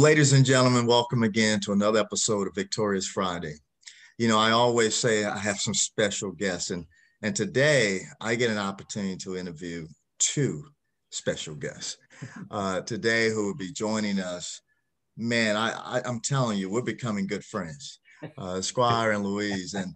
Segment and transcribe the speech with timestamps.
[0.00, 3.56] Ladies and gentlemen, welcome again to another episode of Victorious Friday.
[4.16, 6.86] You know, I always say I have some special guests, and
[7.20, 9.86] and today I get an opportunity to interview
[10.18, 10.64] two
[11.10, 11.98] special guests
[12.50, 14.62] uh, today who will be joining us.
[15.18, 18.00] Man, I, I I'm telling you, we're becoming good friends,
[18.38, 19.94] uh, Squire and Louise, and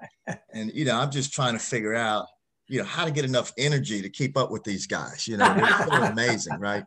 [0.53, 2.27] and you know, I'm just trying to figure out
[2.69, 5.55] you know how to get enough energy to keep up with these guys you know
[5.55, 6.85] they're amazing right?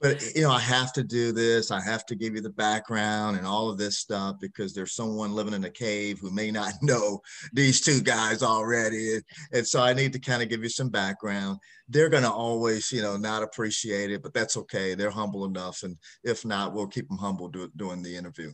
[0.00, 3.36] But you know i have to do this i have to give you the background
[3.36, 6.74] and all of this stuff because there's someone living in a cave who may not
[6.82, 7.20] know
[7.52, 9.20] these two guys already
[9.52, 11.58] and so i need to kind of give you some background.
[11.88, 15.82] They're going to always you know not appreciate it but that's okay they're humble enough
[15.82, 18.52] and if not we'll keep them humble do, doing the interview.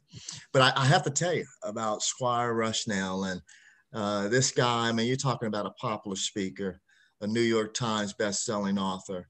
[0.53, 3.41] But I, I have to tell you about squire rushnell and
[3.93, 6.81] uh, this guy, I mean, you're talking about a popular speaker,
[7.21, 9.29] a New York Times best-selling author.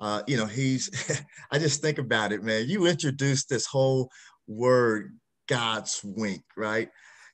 [0.00, 0.90] Uh, you know, he's,
[1.50, 2.68] I just think about it, man.
[2.68, 4.10] You introduced this whole
[4.46, 5.16] word,
[5.48, 6.88] God's wink, right?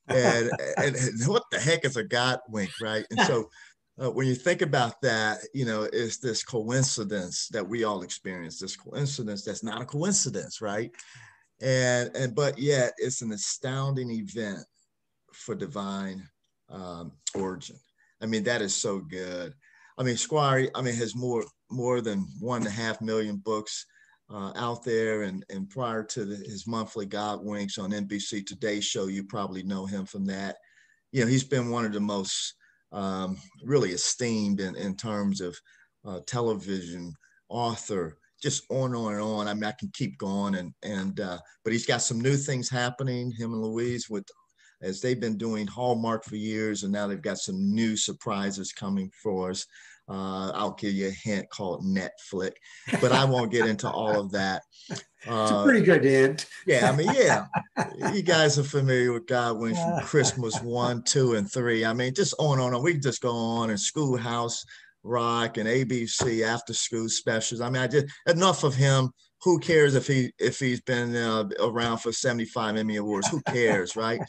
[0.06, 3.04] And, and, and, what the heck is a God wink, right?
[3.10, 3.48] And so
[4.02, 8.60] uh, when you think about that, you know, it's this coincidence that we all experience,
[8.60, 10.92] this coincidence that's not a coincidence, right?
[11.60, 14.60] And, and but yet it's an astounding event
[15.32, 16.28] for divine
[16.70, 17.76] um, origin.
[18.20, 19.54] I mean, that is so good.
[19.96, 23.84] I mean, Squire, I mean, has more more than one and a half million books
[24.30, 25.22] uh, out there.
[25.22, 29.62] And, and prior to the, his monthly God Winks on NBC Today show, you probably
[29.62, 30.56] know him from that.
[31.12, 32.54] You know, he's been one of the most
[32.92, 35.58] um, really esteemed in, in terms of
[36.06, 37.14] uh, television
[37.48, 39.48] author, just on and on and on.
[39.48, 42.68] I mean, I can keep going and, and, uh, but he's got some new things
[42.68, 44.26] happening, him and Louise with
[44.80, 49.10] as they've been doing Hallmark for years, and now they've got some new surprises coming
[49.22, 49.66] for us.
[50.08, 52.52] Uh, I'll give you a hint called Netflix,
[53.00, 54.62] but I won't get into all of that.
[54.90, 54.94] Uh,
[55.42, 56.46] it's a uh, pretty good hint.
[56.66, 57.46] yeah, I mean, yeah,
[58.14, 61.84] you guys are familiar with God Winks from Christmas one, two, and three.
[61.84, 62.82] I mean, just on and on.
[62.82, 64.64] We just go on and Schoolhouse
[65.02, 67.60] Rock and ABC after school specials.
[67.60, 69.12] I mean, I just enough of him
[69.42, 73.28] who cares if he if he's been uh, around for 75 Emmy awards?
[73.28, 74.20] Who cares, right?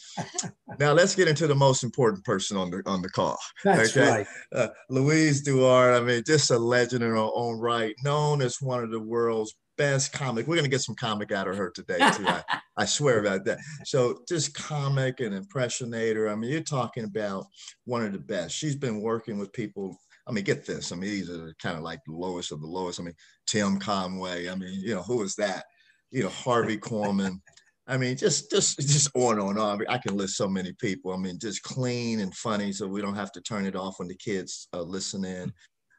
[0.79, 3.37] now let's get into the most important person on the on the call.
[3.63, 4.09] That's okay?
[4.09, 4.27] right.
[4.53, 8.83] Uh, Louise DuArt, I mean, just a legend in her own right, known as one
[8.83, 10.45] of the world's best comic.
[10.45, 12.27] We're gonna get some comic out of her today too.
[12.27, 12.43] I,
[12.77, 13.59] I swear about that.
[13.85, 16.31] So just comic and impressionator.
[16.31, 17.45] I mean, you're talking about
[17.85, 18.55] one of the best.
[18.55, 19.97] She's been working with people
[20.29, 20.91] I mean, get this.
[20.91, 22.99] I mean, these are kind of like the lowest of the lowest.
[22.99, 23.15] I mean,
[23.47, 24.47] Tim Conway.
[24.47, 25.65] I mean, you know, who is that?
[26.11, 27.41] You know, Harvey Korman.
[27.87, 29.75] I mean, just just just on and on.
[29.75, 31.11] I mean, I can list so many people.
[31.11, 34.07] I mean, just clean and funny, so we don't have to turn it off when
[34.07, 35.51] the kids uh, listen in.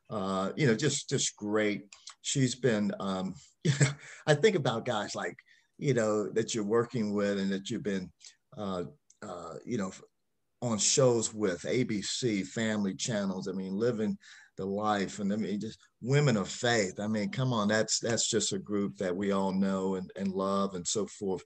[0.08, 1.82] Uh, you know, just just great.
[2.22, 2.92] She's been.
[3.00, 3.34] Um,
[4.28, 5.36] I think about guys like
[5.78, 8.12] you know that you're working with and that you've been,
[8.56, 8.84] uh,
[9.22, 9.90] uh, you know,
[10.62, 13.48] on shows with ABC, family channels.
[13.48, 14.18] I mean, living
[14.56, 17.00] the life, and I mean, just women of faith.
[17.00, 20.28] I mean, come on, that's that's just a group that we all know and, and
[20.28, 21.42] love and so forth.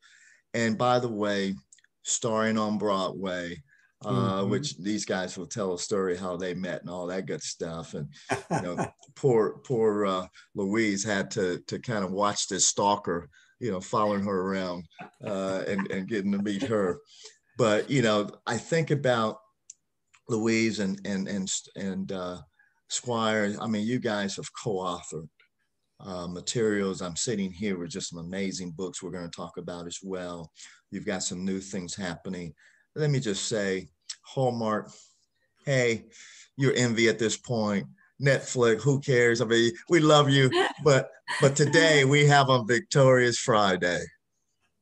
[0.52, 1.54] And by the way,
[2.02, 3.62] starring on Broadway,
[4.04, 4.50] uh, mm-hmm.
[4.50, 7.94] which these guys will tell a story how they met and all that good stuff.
[7.94, 8.08] And
[8.50, 8.86] you know,
[9.16, 13.28] poor poor uh, Louise had to to kind of watch this stalker,
[13.60, 14.86] you know, following her around
[15.24, 16.98] uh, and and getting to meet her
[17.56, 19.38] but you know, I think about
[20.28, 22.38] Louise and and and and uh,
[22.88, 23.54] Squire.
[23.60, 25.28] I mean, you guys have co-authored
[26.00, 27.02] uh, materials.
[27.02, 30.50] I'm sitting here with just some amazing books we're going to talk about as well.
[30.90, 32.54] You've got some new things happening.
[32.94, 33.88] Let me just say,
[34.22, 34.90] Hallmark.
[35.64, 36.04] Hey,
[36.56, 37.86] you're envy at this point.
[38.22, 39.40] Netflix, who cares?
[39.40, 40.50] I mean, we love you,
[40.84, 44.04] but but today we have on Victorious Friday,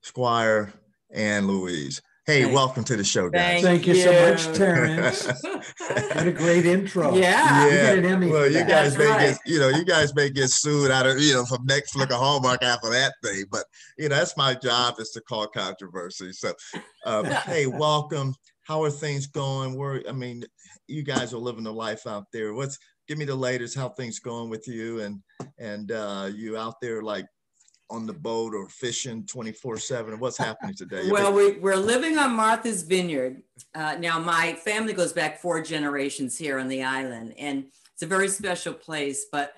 [0.02, 0.72] Squire
[1.10, 2.02] and Louise.
[2.24, 2.54] Hey, Thanks.
[2.54, 3.62] welcome to the show, guys.
[3.62, 5.26] Thank, Thank you, you, so much, Terrence.
[5.42, 7.16] what a great intro.
[7.16, 7.66] Yeah.
[7.98, 8.16] Yeah.
[8.26, 9.30] well, you guys may right.
[9.30, 12.14] get, you know, you guys may get sued out of, you know, from Netflix or
[12.14, 13.46] Hallmark after that thing.
[13.50, 13.64] But,
[13.98, 16.32] you know, that's my job is to call controversy.
[16.32, 16.52] So,
[17.06, 18.36] um, hey, welcome.
[18.68, 19.76] How are things going?
[19.76, 20.44] Where, I mean,
[20.86, 22.54] you guys are living the life out there.
[22.54, 22.78] What's,
[23.08, 25.20] give me the latest, how things going with you and,
[25.58, 27.26] and uh, you out there like
[27.92, 31.10] on the boat or fishing 24 7 what's happening today?
[31.10, 33.42] Well we, we're living on martha's vineyard.
[33.74, 38.06] Uh, now my family goes back four generations here on the island and it's a
[38.06, 39.54] very special place but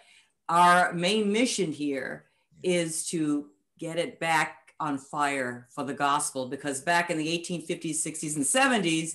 [0.49, 2.25] our main mission here
[2.65, 3.47] is to
[3.79, 8.45] get it back on fire for the gospel because back in the 1850s 60s and
[8.45, 9.13] 70s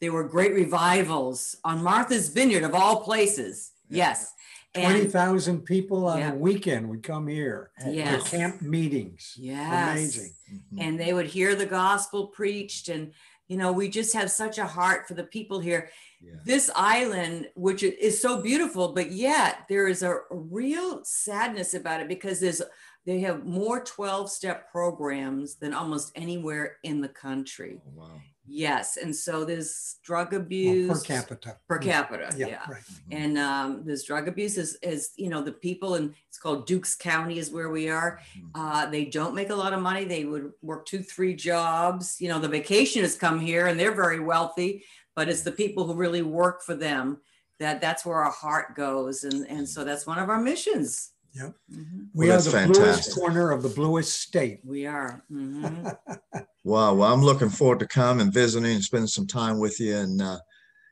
[0.00, 3.72] there were great revivals on martha's vineyard of all places.
[3.88, 4.32] Yes
[4.74, 6.32] Twenty thousand people on yeah.
[6.32, 8.22] a weekend would come here yes.
[8.22, 9.34] for camp meetings.
[9.36, 9.90] Yes.
[9.90, 10.34] Amazing.
[10.52, 10.78] Mm-hmm.
[10.80, 12.88] And they would hear the gospel preached.
[12.88, 13.12] And,
[13.48, 15.90] you know, we just have such a heart for the people here.
[16.20, 16.34] Yeah.
[16.44, 22.08] This island, which is so beautiful, but yet there is a real sadness about it
[22.08, 22.62] because there's
[23.06, 27.80] they have more 12 step programs than almost anywhere in the country.
[27.84, 28.20] Oh, wow.
[28.46, 31.56] Yes, and so there's drug abuse well, per capita.
[31.68, 32.46] Per capita, yeah.
[32.46, 32.60] yeah.
[32.68, 32.82] Right.
[32.82, 33.12] Mm-hmm.
[33.12, 36.96] And um, there's drug abuse is, is, you know, the people and it's called Dukes
[36.96, 38.18] County is where we are.
[38.36, 38.48] Mm-hmm.
[38.60, 40.04] Uh, they don't make a lot of money.
[40.04, 42.20] They would work two, three jobs.
[42.20, 44.84] You know, the vacationists come here and they're very wealthy,
[45.14, 47.18] but it's the people who really work for them
[47.60, 49.22] that that's where our heart goes.
[49.22, 51.12] And, and so that's one of our missions.
[51.34, 51.54] Yep.
[51.72, 52.02] Mm-hmm.
[52.14, 52.82] We well, are the fantastic.
[52.82, 54.60] bluest corner of the bluest state.
[54.64, 55.22] We are.
[55.30, 55.86] Mm-hmm.
[56.64, 56.94] wow.
[56.94, 59.96] Well, I'm looking forward to come and visiting and spending some time with you.
[59.96, 60.38] And, uh,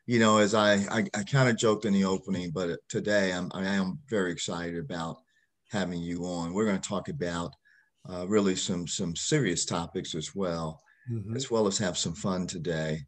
[0.05, 3.51] you know, as I, I, I kind of joked in the opening, but today I'm,
[3.53, 5.17] I am very excited about
[5.71, 6.53] having you on.
[6.53, 7.53] We're going to talk about
[8.09, 10.81] uh, really some, some serious topics as well,
[11.11, 11.35] mm-hmm.
[11.35, 13.01] as well as have some fun today.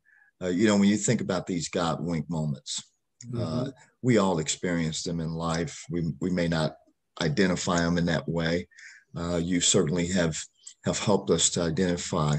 [0.44, 2.84] Uh, you know, when you think about these God wink moments,
[3.36, 3.70] uh, mm-hmm.
[4.02, 5.86] we all experience them in life.
[5.90, 6.74] We, we may not
[7.22, 8.68] identify them in that way.
[9.16, 10.38] Uh, you certainly have
[10.86, 12.38] have helped us to identify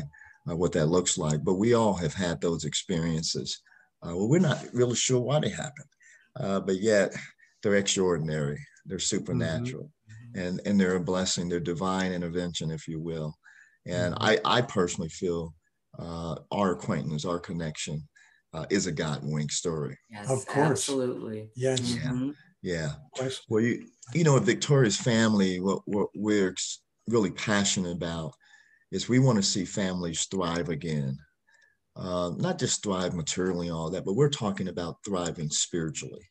[0.50, 1.44] uh, what that looks like.
[1.44, 3.62] But we all have had those experiences.
[4.04, 5.84] Uh, well, we're not really sure why they happen,
[6.40, 7.14] uh, but yet
[7.62, 8.58] they're extraordinary.
[8.84, 10.40] They're supernatural, mm-hmm.
[10.40, 11.48] and and they're a blessing.
[11.48, 13.34] They're divine intervention, if you will.
[13.86, 14.24] And mm-hmm.
[14.24, 15.54] I I personally feel
[15.98, 18.08] uh, our acquaintance, our connection,
[18.54, 19.96] uh, is a God wink story.
[20.10, 21.50] Yes, of course, absolutely.
[21.54, 21.80] Yes.
[21.80, 22.30] Mm-hmm.
[22.62, 22.92] Yeah.
[23.48, 26.54] Well, you you know, Victorious family, what, what we're
[27.08, 28.34] really passionate about
[28.90, 31.18] is we want to see families thrive again.
[31.94, 36.22] Uh, not just thrive materially and all that, but we're talking about thriving spiritually.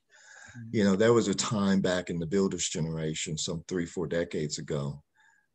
[0.57, 0.77] Mm-hmm.
[0.77, 4.57] You know, there was a time back in the builders generation, some three, four decades
[4.57, 5.01] ago,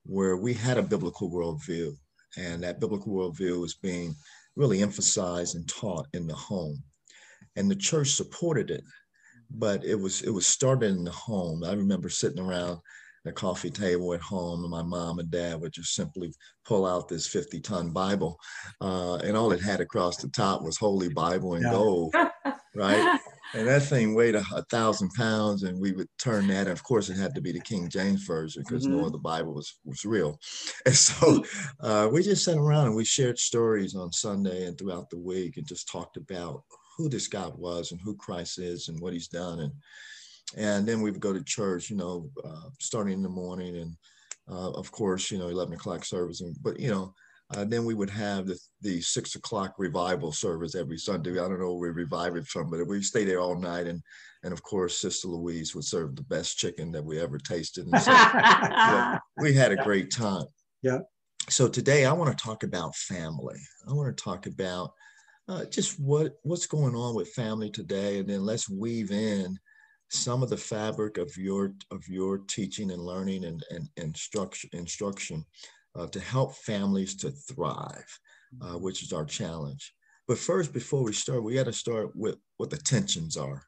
[0.04, 1.92] where we had a biblical worldview,
[2.36, 4.14] and that biblical worldview was being
[4.54, 6.82] really emphasized and taught in the home.
[7.56, 8.84] And the church supported it
[9.50, 11.64] but it was it was started in the home.
[11.64, 12.80] I remember sitting around
[13.26, 16.32] a coffee table at home, and my mom and dad would just simply
[16.64, 18.38] pull out this 50 ton Bible,
[18.80, 21.70] uh, and all it had across the top was Holy Bible in yeah.
[21.70, 22.14] gold,
[22.74, 23.20] right?
[23.54, 26.66] And that thing weighed a, a, thousand pounds, and we would turn that.
[26.66, 28.98] And of course, it had to be the King James version because mm-hmm.
[28.98, 30.38] no other Bible was was real.
[30.86, 31.44] And so
[31.80, 35.56] uh, we just sat around and we shared stories on Sunday and throughout the week,
[35.56, 36.62] and just talked about
[36.96, 39.60] who this God was and who Christ is and what he's done.
[39.60, 39.72] And,
[40.56, 43.96] and then we would go to church, you know, uh, starting in the morning and
[44.50, 46.40] uh, of course, you know, 11 o'clock service.
[46.40, 47.14] And, but, you know,
[47.54, 51.32] uh, then we would have the, the six o'clock revival service every Sunday.
[51.32, 53.86] I don't know where we revive it from, but we stay there all night.
[53.86, 54.02] And,
[54.42, 57.86] and of course, Sister Louise would serve the best chicken that we ever tasted.
[57.86, 60.46] And so we had a great time.
[60.82, 61.00] Yeah.
[61.48, 63.60] So today I want to talk about family.
[63.88, 64.92] I want to talk about
[65.48, 69.58] uh, just what what's going on with family today, and then let's weave in
[70.10, 75.44] some of the fabric of your of your teaching and learning and, and, instruction instruction
[75.96, 78.18] uh, to help families to thrive,
[78.60, 79.94] uh, which is our challenge.
[80.28, 83.62] But first, before we start, we got to start with what the tensions are.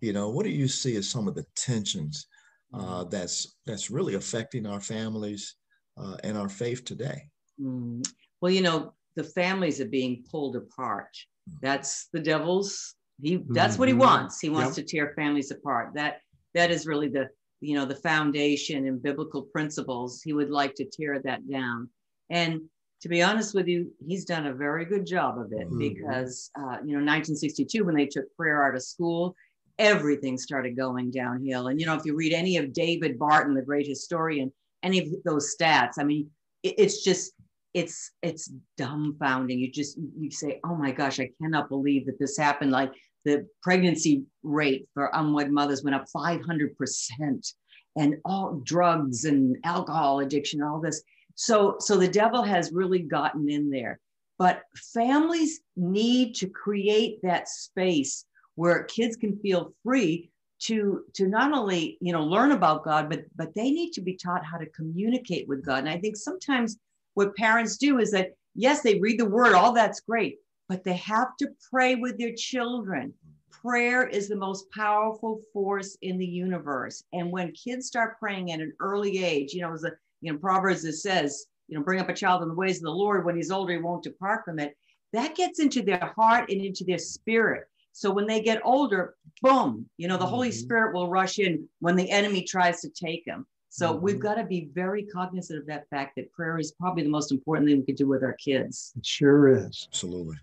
[0.00, 2.26] You know, what do you see as some of the tensions
[2.74, 5.56] uh, that's that's really affecting our families
[5.98, 7.22] uh, and our faith today?
[7.60, 8.02] Mm.
[8.40, 11.16] Well, you know, the families are being pulled apart.
[11.60, 12.94] That's the devil's.
[13.20, 13.80] He that's mm-hmm.
[13.80, 14.00] what he mm-hmm.
[14.00, 14.40] wants.
[14.40, 14.86] He wants yep.
[14.86, 15.92] to tear families apart.
[15.94, 16.20] That
[16.54, 17.28] that is really the
[17.60, 20.22] you know the foundation and biblical principles.
[20.22, 21.88] He would like to tear that down.
[22.30, 22.62] And
[23.02, 25.78] to be honest with you, he's done a very good job of it mm-hmm.
[25.78, 29.34] because uh, you know 1962 when they took prayer out of school,
[29.78, 31.68] everything started going downhill.
[31.68, 34.52] And you know if you read any of David Barton, the great historian,
[34.82, 36.30] any of those stats, I mean
[36.62, 37.32] it's just
[37.74, 39.58] it's it's dumbfounding.
[39.58, 42.70] You just you say oh my gosh i cannot believe that this happened.
[42.70, 42.92] Like
[43.24, 47.54] the pregnancy rate for unwed mothers went up 500%
[47.96, 51.02] and all drugs and alcohol addiction all this.
[51.34, 54.00] So so the devil has really gotten in there.
[54.38, 54.62] But
[54.92, 58.24] families need to create that space
[58.56, 63.24] where kids can feel free to to not only you know learn about god but
[63.34, 65.78] but they need to be taught how to communicate with god.
[65.78, 66.78] And i think sometimes
[67.14, 70.38] what parents do is that, yes, they read the word, all that's great,
[70.68, 73.12] but they have to pray with their children.
[73.50, 77.04] Prayer is the most powerful force in the universe.
[77.12, 80.38] And when kids start praying at an early age, you know, as a, you know,
[80.38, 83.24] Proverbs it says, you know, bring up a child in the ways of the Lord.
[83.24, 84.76] When he's older, he won't depart from it.
[85.12, 87.68] That gets into their heart and into their spirit.
[87.92, 90.54] So when they get older, boom, you know, the Holy Mhm.
[90.54, 93.46] Spirit will rush in when the enemy tries to take them.
[93.74, 94.20] So we've Mhm.
[94.20, 97.66] got to be very cognizant of that fact that prayer is probably the most important
[97.66, 98.92] thing we could do with our kids.
[98.98, 99.88] It sure is.
[99.90, 100.36] Absolutely.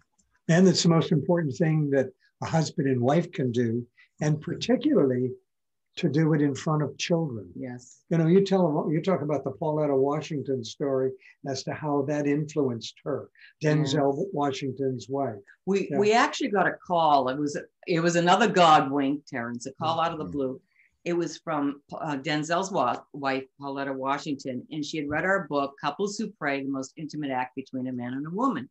[0.47, 2.09] And it's the most important thing that
[2.41, 3.85] a husband and wife can do,
[4.19, 5.31] and particularly
[5.97, 7.51] to do it in front of children.
[7.55, 8.03] Yes.
[8.09, 11.11] You know, you tell them, you talk about the Pauletta Washington story
[11.45, 13.29] as to how that influenced her,
[13.61, 15.37] Denzel Washington's wife.
[15.67, 15.99] We Yeah.
[15.99, 17.29] we actually got a call.
[17.29, 17.55] It was
[17.85, 20.59] it was another God wink, Terrence, a call out of the blue.
[21.05, 25.75] It was from uh, Denzel's wa- wife, Pauletta Washington, and she had read our book,
[25.81, 28.69] Couples Who Pray: The Most Intimate Act Between a Man and a Woman.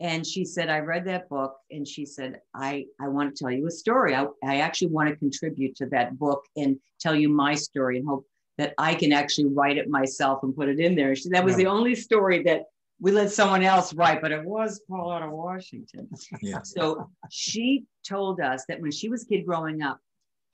[0.00, 3.50] And she said, I read that book, and she said, I I want to tell
[3.52, 4.14] you a story.
[4.14, 8.06] I, I actually want to contribute to that book and tell you my story, and
[8.06, 8.26] hope
[8.58, 11.14] that I can actually write it myself and put it in there.
[11.16, 11.64] She, that was Yeah.
[11.64, 12.62] the only story that
[13.00, 16.08] we let someone else write, but it was Pauletta Washington.
[16.40, 16.60] Yeah.
[16.62, 19.98] So she told us that when she was a kid growing up,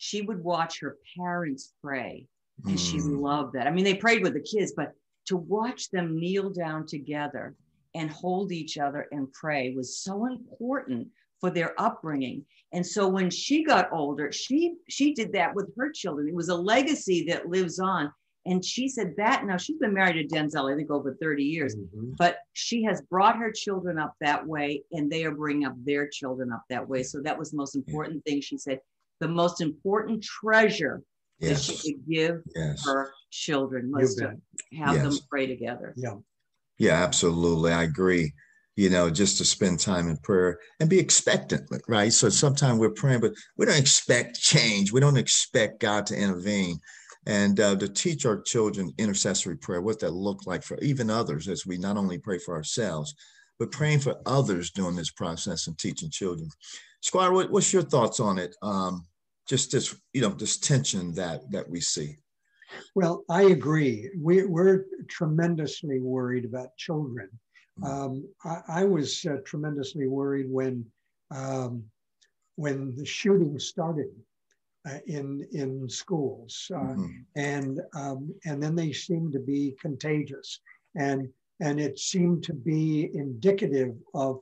[0.01, 2.27] she would watch her parents pray
[2.67, 3.21] and she Mm.
[3.21, 3.67] loved that.
[3.67, 4.95] I mean, they prayed with the kids, but
[5.27, 7.55] to watch them kneel down together
[7.95, 12.47] and hold each other and pray was so important for their upbringing.
[12.73, 16.29] And so when she got older, she she did that with her children.
[16.29, 18.11] It was a legacy that lives on.
[18.47, 21.77] And she said that now she's been married to Denzel, I think over 30 years
[21.77, 22.17] Mhm.
[22.17, 26.09] but she has brought her children up that way and they are bringing up their
[26.09, 28.81] children up that way so that was the most important thing she said
[29.21, 31.03] the most important treasure
[31.41, 32.85] that she could give Yes.
[32.85, 34.37] her children was to bet.
[34.79, 36.17] have them pray together Yeah.
[36.79, 37.73] Yeah, absolutely.
[37.73, 38.33] I agree.
[38.77, 42.13] You know, just to spend time in prayer and be expectant, right?
[42.13, 44.91] So sometimes we're praying, but we don't expect change.
[44.91, 46.81] We don't expect God to intervene.
[47.27, 51.49] And uh, to teach our children intercessory prayer, what that look like for even others,
[51.49, 53.15] as we not only pray for ourselves,
[53.59, 56.49] but praying for others during this process and teaching children.
[57.03, 58.57] Squire, what, what's your thoughts on it?
[58.63, 59.07] Um,
[59.51, 62.17] just this, you know, this tension that that we see.
[62.95, 64.09] Well, I agree.
[64.17, 67.29] We, we're tremendously worried about children.
[67.83, 68.13] Um,
[68.45, 70.85] I, I was uh, tremendously worried when
[71.35, 71.83] um,
[72.57, 74.11] when the shooting started
[74.89, 77.25] uh, in in schools, uh, Mhm.
[77.37, 80.61] and um, and then they seemed to be contagious,
[80.95, 81.21] and
[81.67, 84.33] and it seemed to be indicative of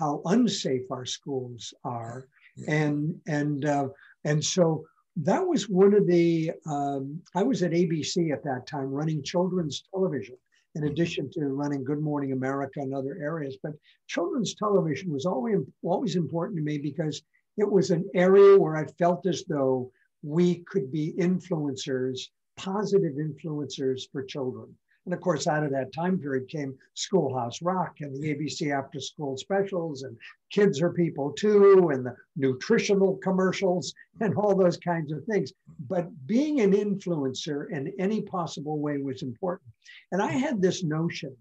[0.00, 2.18] how unsafe our schools are,
[2.56, 2.74] Yeah.
[2.82, 2.96] and
[3.38, 3.88] and uh,
[4.24, 4.84] and so
[5.16, 9.84] that was one of the um, i was at abc at that time running children's
[9.92, 10.36] television
[10.74, 10.90] in Mhm.
[10.90, 13.72] addition to running good morning america and other areas but
[14.06, 17.22] children's television was always, always important to me because
[17.56, 19.90] it was an area where i felt as though
[20.22, 24.76] we could be influencers positive influencers for children
[25.08, 29.00] and of course out of that time period came schoolhouse rock and the abc after
[29.00, 30.14] school specials and
[30.52, 35.50] kids are people too and the nutritional commercials and all those kinds of things.
[35.88, 39.70] But being an influencer in any possible way was important.
[40.12, 41.34] And I had this notion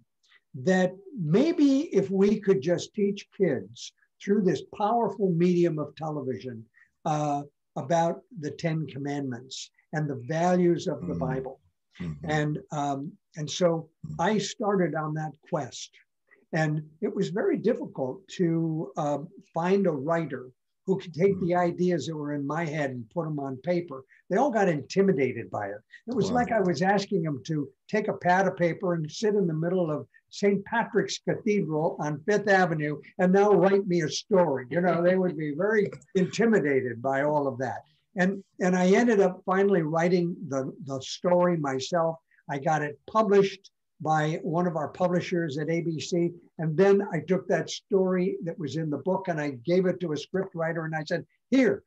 [0.64, 3.92] that maybe if we could just teach kids
[4.24, 6.64] through this powerful medium of television
[7.04, 7.42] uh,
[7.76, 11.20] about the Ten Commandments and the values of the Mm.
[11.20, 11.60] Bible.
[12.00, 12.18] Mhm.
[12.24, 13.90] And, um, and so
[14.20, 15.92] I started on that quest.
[16.54, 20.50] And it was very difficult to um, find a writer
[20.86, 24.04] who could take the ideas that were in my head and put them on paper.
[24.30, 25.82] They all got intimidated by it.
[26.08, 26.36] It was Wow.
[26.36, 29.54] like I was asking them to take a pad of paper and sit in the
[29.54, 30.64] middle of St.
[30.64, 34.66] Patrick's Cathedral on Fifth Avenue and now write me a story.
[34.70, 37.82] You know, they would be very intimidated by all of that.
[38.16, 42.16] And, and I ended up finally writing the, the story myself.
[42.50, 46.32] I got it published by one of our publishers at ABC.
[46.60, 50.00] And then I took that story that was in the book and I gave it
[50.02, 51.84] to a script writer and I said, here,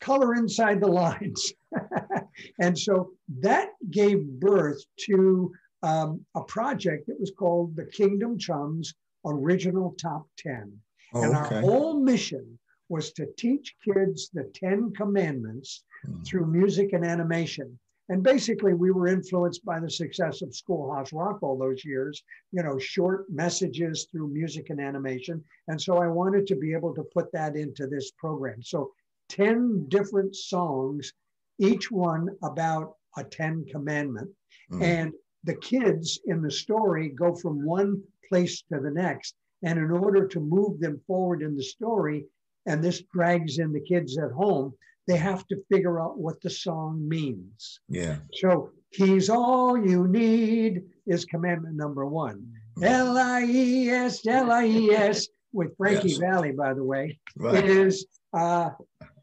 [0.00, 1.52] color inside the lines.
[2.60, 8.94] and so that gave birth to um, a project that was called the Kingdom Chums
[9.26, 10.72] Original Top 10.
[11.14, 11.60] Oh, and our okay.
[11.60, 16.26] whole mission was to teach kids the 10 commandments Mm.
[16.26, 17.78] through music and animation.
[18.12, 22.62] And basically, we were influenced by the success of Schoolhouse Rock all those years, you
[22.62, 25.42] know, short messages through music and animation.
[25.68, 28.62] And so I wanted to be able to put that into this program.
[28.62, 28.92] So
[29.30, 31.10] 10 different songs,
[31.58, 34.28] each one about a 10 commandment.
[34.70, 34.82] Mm.
[34.82, 35.12] And
[35.44, 39.36] the kids in the story go from one place to the next.
[39.62, 42.26] And in order to move them forward in the story,
[42.66, 44.74] and this drags in the kids at home,
[45.06, 47.80] they have to figure out what the song means.
[47.88, 48.18] Yeah.
[48.34, 52.46] So, He's all you need is commandment number one.
[52.82, 56.18] L I E S, L I E S, with Frankie Yes.
[56.18, 57.64] Valli, by the way, Right.
[57.64, 58.04] is
[58.34, 58.68] uh,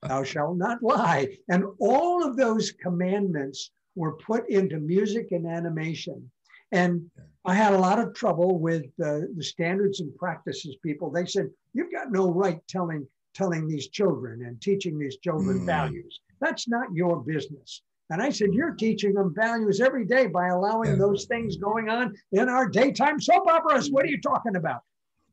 [0.01, 1.38] thou shalt not lie.
[1.50, 6.31] And all of those commandments were put into music and animation.
[6.71, 7.09] And
[7.45, 11.12] I had a lot of trouble with uh, the standards and practices people.
[11.12, 15.65] They said, you've got no right telling telling these children and teaching these children mm.
[15.65, 16.19] values.
[16.39, 17.81] That's not your business.
[18.09, 22.15] And I said, You're teaching them values every day by allowing those things going on
[22.31, 23.91] in our daytime soap operas.
[23.91, 24.81] What are you talking about?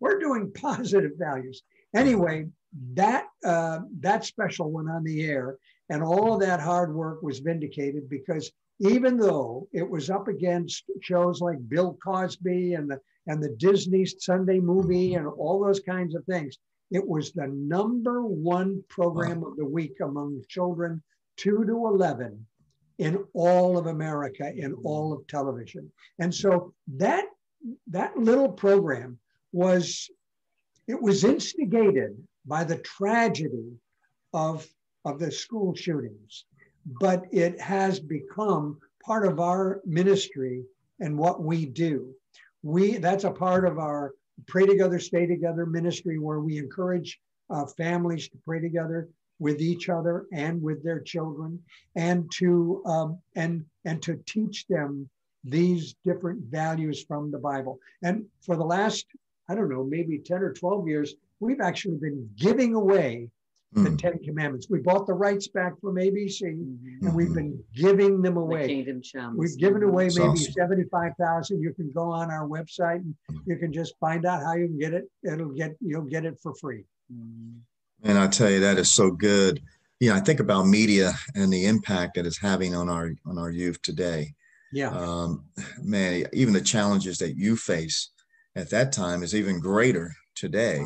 [0.01, 1.63] We're doing positive values.
[1.95, 2.47] Anyway,
[2.95, 5.57] that uh, that special went on the air,
[5.89, 10.85] and all of that hard work was vindicated because even though it was up against
[11.01, 16.15] shows like Bill Cosby and the and the Disney Sunday movie and all those kinds
[16.15, 16.59] of things,
[16.91, 21.03] it was the number one program of the week among children
[21.37, 22.47] two to eleven
[22.99, 25.91] in all of America, in all of television.
[26.19, 27.27] And so that
[27.89, 29.19] that little program
[29.53, 30.09] was
[30.87, 32.17] it was instigated
[32.47, 33.73] by the tragedy
[34.33, 34.67] of,
[35.05, 36.45] of the school shootings,
[37.01, 40.65] but it has become part of our ministry
[41.01, 42.15] and what we do.
[42.63, 44.13] We that's a part of our
[44.47, 47.19] pray together, stay together ministry where we encourage
[47.51, 51.63] uh, families to pray together with each other and with their children,
[51.95, 55.09] and to um, and and to teach them
[55.45, 57.79] these different values from the Bible.
[58.03, 59.07] And for the last,
[59.49, 63.31] I don't know, maybe 10 or 12 years, we've actually been giving away
[63.77, 63.99] the mm.
[63.99, 64.69] Ten Commandments.
[64.71, 67.07] We bought the rights back from ABC, mm-hmm.
[67.07, 68.63] and we've been giving them away.
[68.63, 69.37] The Kingdom Chums.
[69.37, 70.53] We've given away That's maybe awesome.
[70.53, 71.61] seventy-five thousand.
[71.61, 73.15] You can go on our website and
[73.47, 75.05] you can just find out how you can get it.
[75.23, 76.85] It'll get you'll get it for free.
[77.13, 78.09] Mm-hmm.
[78.09, 79.63] And I tell you, that is so good.
[80.01, 83.39] You know, I think about media and the impact that it's having on our on
[83.39, 84.35] our youth today.
[84.73, 84.91] Yeah.
[84.91, 85.45] Um,
[85.83, 88.11] man, even the challenges that you face
[88.57, 90.83] at that time is even greater today.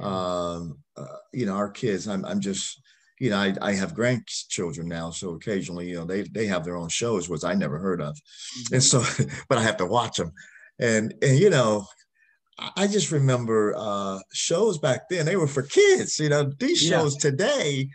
[0.00, 2.08] Um, uh, you know, our kids.
[2.08, 2.80] I'm I'm just
[3.20, 6.76] you know, I, I have grandchildren now, so occasionally, you know, they they have their
[6.76, 8.74] own shows, which I never heard of, mm-hmm.
[8.74, 9.02] and so,
[9.48, 10.32] but I have to watch them,
[10.78, 11.86] and and you know,
[12.76, 15.26] I just remember uh, shows back then.
[15.26, 16.18] They were for kids.
[16.18, 17.30] You know, these shows yeah.
[17.30, 17.88] today,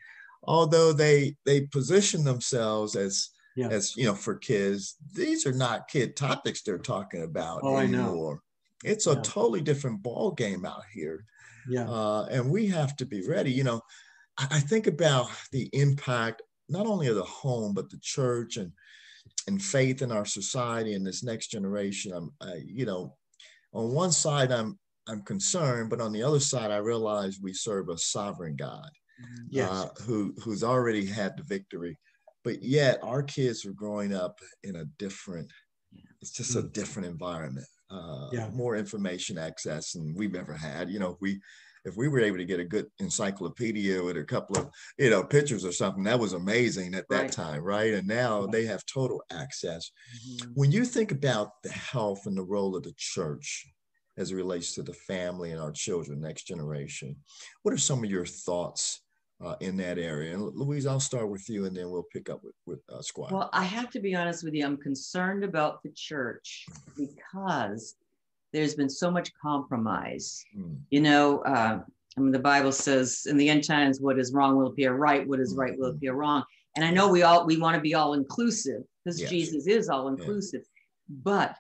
[0.44, 3.70] although they they position themselves as yeah.
[3.70, 8.42] as you know for kids, these are not kid topics they're talking about oh, anymore.
[8.84, 9.14] It's yeah.
[9.14, 11.26] a totally different ball game out here.
[11.70, 13.52] Yeah, uh, and we have to be ready.
[13.52, 13.82] You know,
[14.38, 18.72] I, I think about the impact not only of the home but the church and
[19.48, 22.14] and faith in our society and this next generation.
[22.14, 23.16] I'm, I, you know,
[23.74, 27.90] on one side, I'm I'm concerned, but on the other side, I realize we serve
[27.90, 28.90] a sovereign God,
[29.22, 29.46] mm-hmm.
[29.50, 29.70] yes.
[29.70, 31.98] uh, who who's already had the victory.
[32.44, 35.52] But yet, our kids are growing up in a different.
[36.22, 36.74] It's just a mm.
[36.74, 37.68] different environment.
[37.94, 38.50] Uh, yeah.
[38.54, 40.90] More information access than we've ever had.
[40.90, 41.40] You know, we
[41.86, 45.24] if we were able to get a good encyclopedia with a couple of you know
[45.24, 47.32] pictures or something that was amazing at that right.
[47.32, 50.52] time right and now they have total access mm-hmm.
[50.54, 53.68] when you think about the health and the role of the church
[54.18, 57.16] as it relates to the family and our children next generation
[57.64, 59.02] what are some of your thoughts
[59.42, 60.34] uh, in that area.
[60.34, 63.30] And Louise, I'll start with you, and then we'll pick up with, with uh, Squire.
[63.32, 64.66] Well, I have to be honest with you.
[64.66, 66.66] I'm concerned about the church
[66.98, 67.96] because
[68.52, 70.44] there's been so much compromise.
[70.58, 70.78] Mm.
[70.90, 71.80] You know, uh,
[72.16, 75.28] I mean, the Bible says in the end times, what is wrong will appear right,
[75.28, 75.98] what is right will hmm.
[75.98, 76.44] appear wrong.
[76.76, 79.30] And I know we all we want to be all inclusive because yes.
[79.30, 81.16] Jesus is all inclusive, yeah.
[81.24, 81.56] but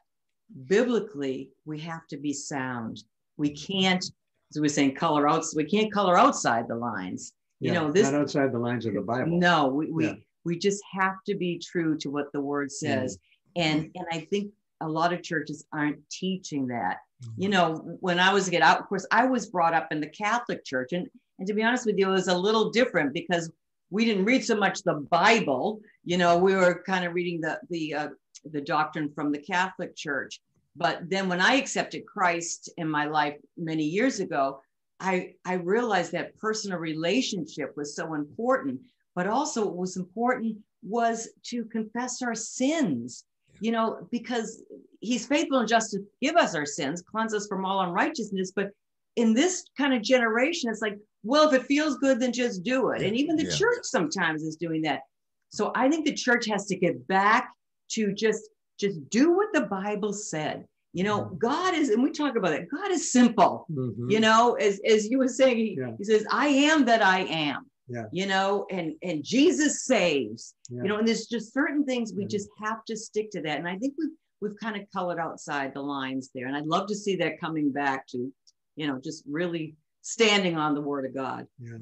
[0.67, 3.03] biblically we have to be sound.
[3.37, 5.43] We can't, as we were saying, color out.
[5.55, 7.33] We can't color outside the lines.
[7.63, 9.39] Yeah, you know, this not outside the lines of the Bible.
[9.39, 10.13] No, we we, yeah.
[10.43, 13.17] we just have to be true to what the Word says.
[13.17, 13.63] Mm.
[13.63, 16.97] And and I think a lot of churches aren't teaching that.
[17.23, 17.41] Mm-hmm.
[17.41, 20.09] You know, when I was get out, of course, I was brought up in the
[20.09, 21.07] Catholic Church, and
[21.39, 23.49] and to be honest with you, it was a little different because
[23.89, 25.79] we didn't read so much the Bible.
[26.03, 28.09] You know, we were kind of reading the the uh,
[28.51, 30.41] the doctrine from the Catholic Church.
[30.75, 34.59] But then when I accepted Christ in my life many years ago,
[35.03, 38.81] I I realized that personal relationship was so important.
[39.15, 43.25] But also, what was important was to confess our sins
[43.59, 44.63] you know, because
[44.99, 48.51] he's faithful and just to give us our sins, cleanse us from all unrighteousness.
[48.55, 48.71] But
[49.15, 52.89] in this kind of generation, it's like, well, if it feels good, then just do
[52.89, 53.01] it.
[53.01, 53.55] And even the yeah.
[53.55, 55.01] church sometimes is doing that.
[55.49, 57.51] So I think the church has to get back
[57.91, 60.65] to just just do what the Bible said.
[60.93, 61.25] You know.
[61.37, 62.69] God is, and we talk about it.
[62.69, 63.65] God is simple.
[63.71, 64.09] Mm-hmm.
[64.09, 65.91] You know, as as you were saying, he, yeah.
[65.97, 68.03] he says, "I am that I am." yeah.
[68.13, 70.83] you know and and jesus saves yeah.
[70.83, 73.67] you know and there's just certain things we just have to stick to that and
[73.67, 76.95] i think we've we've kind of colored outside the lines there and i'd love to
[76.95, 78.31] see that coming back to
[78.77, 81.47] you know just really standing on the word of God.
[81.59, 81.77] Yeah.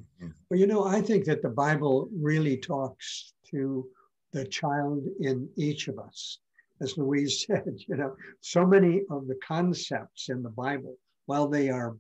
[0.50, 3.88] Well, you know, I think that the Bible really talks to
[4.32, 6.40] the child in each of us.
[6.82, 11.70] As Louise said, you know, so many of the concepts in the Bible, while they
[11.70, 11.96] are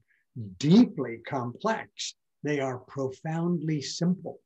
[0.57, 4.39] deeply complex, they are profoundly simple.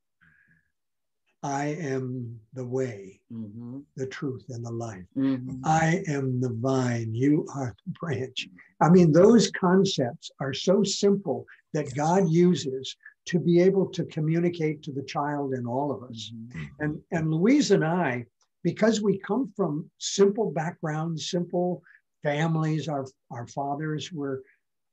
[1.42, 3.78] I am the way, mm-hmm.
[3.96, 5.04] the truth, and the life.
[5.16, 5.60] Mm-hmm.
[5.64, 8.48] I am the vine, you are the branch.
[8.80, 12.96] I mean, those concepts are so simple that God uses
[13.26, 16.32] to be able to communicate to the child in all of us.
[16.34, 16.64] Mm-hmm.
[16.80, 18.24] And, and Louise and I,
[18.62, 21.82] because we come from simple backgrounds, simple
[22.22, 24.42] families, our, our fathers were,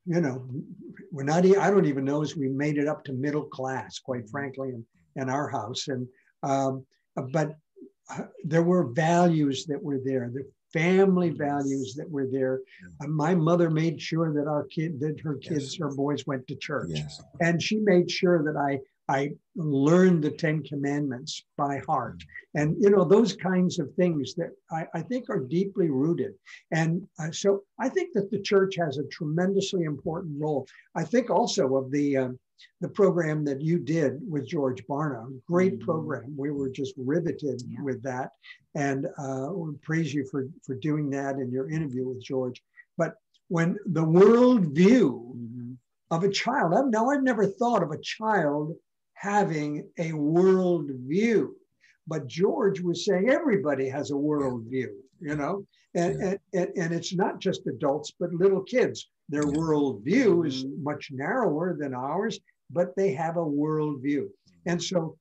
[0.06, 0.46] you know,
[1.10, 4.28] we're not, I don't even know as we made it up to middle class, quite
[4.28, 4.84] frankly, in,
[5.16, 5.88] in our house.
[5.88, 6.06] And
[6.42, 6.84] um,
[7.32, 7.56] but
[8.10, 12.60] uh, there were values that were there, the family values that were there.
[13.02, 15.76] Uh, my mother made sure that our kid, that her kids, yes.
[15.78, 17.22] her boys went to church, yes.
[17.40, 22.22] and she made sure that I I learned the Ten Commandments by heart.
[22.54, 26.32] And, you know, those kinds of things that I, I think are deeply rooted.
[26.72, 30.66] And uh, so I think that the church has a tremendously important role.
[30.94, 32.28] I think also of the, uh,
[32.80, 35.26] the program that you did with George Barna.
[35.46, 35.84] Great mm-hmm.
[35.84, 36.34] program.
[36.36, 37.82] We were just riveted yeah.
[37.82, 38.30] with that,
[38.74, 42.62] and uh, we praise you for for doing that in your interview with George.
[42.96, 43.14] But
[43.48, 45.72] when the world view mm-hmm.
[46.10, 48.74] of a child, I've, now I've never thought of a child
[49.24, 51.56] having a world view,
[52.06, 56.26] but George was saying everybody has a world view, you know, and, yeah.
[56.26, 60.82] and, and, and it's not just adults, but little kids their worldview is mm-hmm.
[60.82, 62.38] much narrower than ours,
[62.70, 64.28] but they have a worldview.
[64.66, 65.16] And so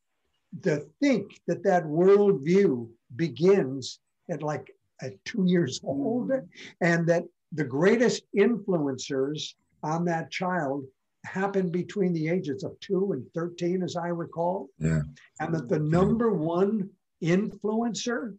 [0.64, 6.46] to think that that worldview begins at like at two years old mm-hmm.
[6.82, 10.84] and that the greatest influencers on that child
[11.26, 14.70] happen between the ages of two and 13, as I recall.
[14.80, 15.02] Yeah.
[15.40, 16.90] And that the number one
[17.24, 18.36] influencer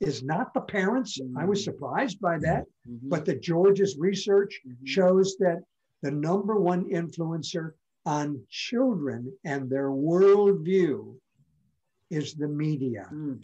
[0.00, 1.20] is not the parents.
[1.20, 1.38] Mm-hmm.
[1.38, 1.72] I was mm-hmm.
[1.72, 3.08] surprised by that, mm-hmm.
[3.08, 4.84] but the George's research mm-hmm.
[4.84, 5.62] shows that
[6.02, 7.72] the number one influencer
[8.06, 11.14] on children and their worldview
[12.10, 13.06] is the media.
[13.12, 13.40] Mm.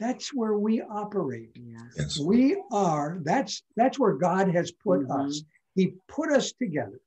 [0.00, 1.56] That's where we operate.
[1.96, 2.18] Yes.
[2.18, 5.28] We are, that's that's where God has put mm-hmm.
[5.28, 5.42] us.
[5.74, 7.00] He put us together.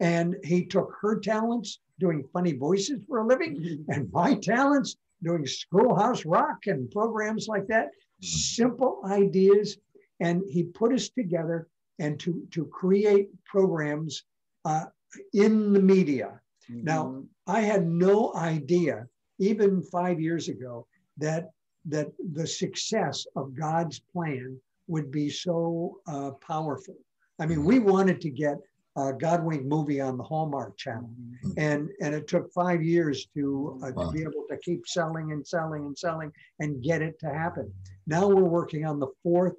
[0.00, 5.46] And he took her talents doing funny voices for a living and my talents doing
[5.46, 7.90] schoolhouse rock and programs like that
[8.22, 9.78] simple ideas,
[10.20, 14.24] and he put us together and to, to create programs
[14.64, 14.86] uh,
[15.32, 16.40] in the media.
[16.70, 16.84] Mm-hmm.
[16.84, 19.06] Now, I had no idea,
[19.38, 20.86] even five years ago,
[21.18, 21.50] that
[21.86, 26.96] that the success of God's plan would be so uh, powerful.
[27.38, 28.58] I mean, we wanted to get
[28.96, 31.50] uh, Godwink movie on the Hallmark Channel, mm-hmm.
[31.56, 34.06] and and it took five years to, uh, wow.
[34.06, 37.72] to be able to keep selling and selling and selling and get it to happen.
[38.06, 39.54] Now we're working on the fourth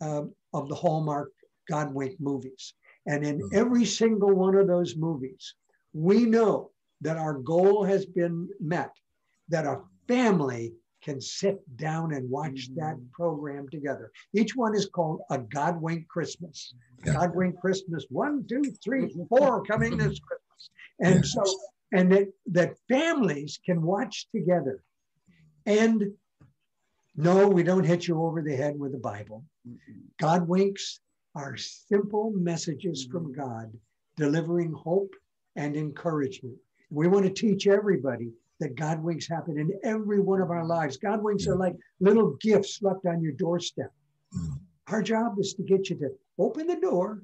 [0.00, 0.22] uh,
[0.52, 1.32] of the Hallmark
[1.70, 2.74] Godwink movies,
[3.06, 3.56] and in mm-hmm.
[3.56, 5.54] every single one of those movies,
[5.92, 6.70] we know
[7.00, 8.90] that our goal has been met,
[9.48, 10.72] that a family
[11.06, 12.80] can sit down and watch mm-hmm.
[12.80, 14.10] that program together.
[14.34, 16.74] Each one is called a Godwink Christmas.
[17.04, 17.14] Yeah.
[17.14, 20.70] Godwink Christmas one, two, three, four coming this Christmas.
[21.00, 21.32] And yes.
[21.32, 21.44] so,
[21.92, 24.82] and that, that families can watch together.
[25.64, 26.02] And
[27.14, 29.44] no, we don't hit you over the head with the Bible.
[29.66, 30.00] Mm-hmm.
[30.20, 30.98] God winks
[31.36, 33.12] are simple messages mm-hmm.
[33.16, 33.72] from God
[34.16, 35.14] delivering hope
[35.54, 36.56] and encouragement.
[36.90, 40.96] We want to teach everybody that God winks happen in every one of our lives.
[40.96, 43.92] God winks are like little gifts left on your doorstep.
[44.34, 44.60] Mm.
[44.88, 47.22] Our job is to get you to open the door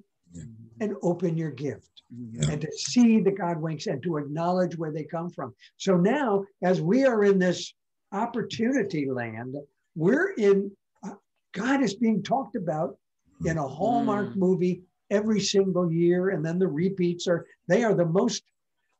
[0.81, 2.03] and open your gift
[2.49, 5.55] and to see the God winks and to acknowledge where they come from.
[5.77, 7.73] So now, as we are in this
[8.11, 9.57] opportunity land,
[9.95, 10.71] we're in,
[11.05, 11.15] uh,
[11.53, 12.97] God is being talked about
[13.45, 14.37] in a Hallmark mm.
[14.37, 16.31] movie every single year.
[16.31, 18.43] And then the repeats are, they are the most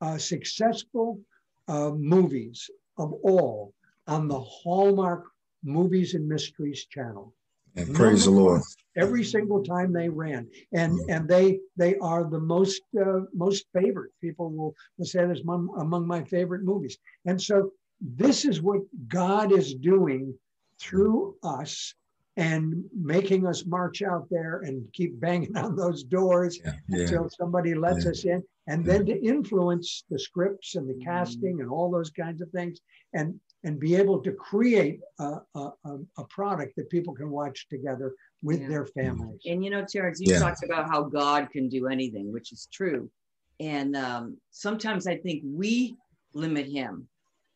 [0.01, 1.21] uh, successful
[1.69, 3.73] uh, movies of all
[4.07, 5.25] on the Hallmark
[5.65, 7.35] Movies and Mysteries channel.
[7.77, 8.61] And praise the Lord.
[8.97, 11.05] Every single time they ran, and mm.
[11.09, 14.13] and they they are the most uh, most favorite.
[14.21, 16.99] People will, will say this among, among my favorite movies.
[17.25, 17.73] And so
[18.03, 20.35] this is what God is doing
[20.79, 21.95] through us
[22.37, 27.03] and making us march out there and keep banging on those doors yeah, yeah.
[27.03, 28.11] until somebody lets yeah.
[28.11, 32.41] us in and then to influence the scripts and the casting and all those kinds
[32.41, 32.81] of things
[33.15, 35.71] and and be able to create a, a,
[36.19, 40.39] a product that people can watch together with their families and you know terrence you
[40.39, 43.11] talked about how god can do anything which is true
[43.63, 45.97] and um, sometimes I think we
[46.35, 47.07] limit him,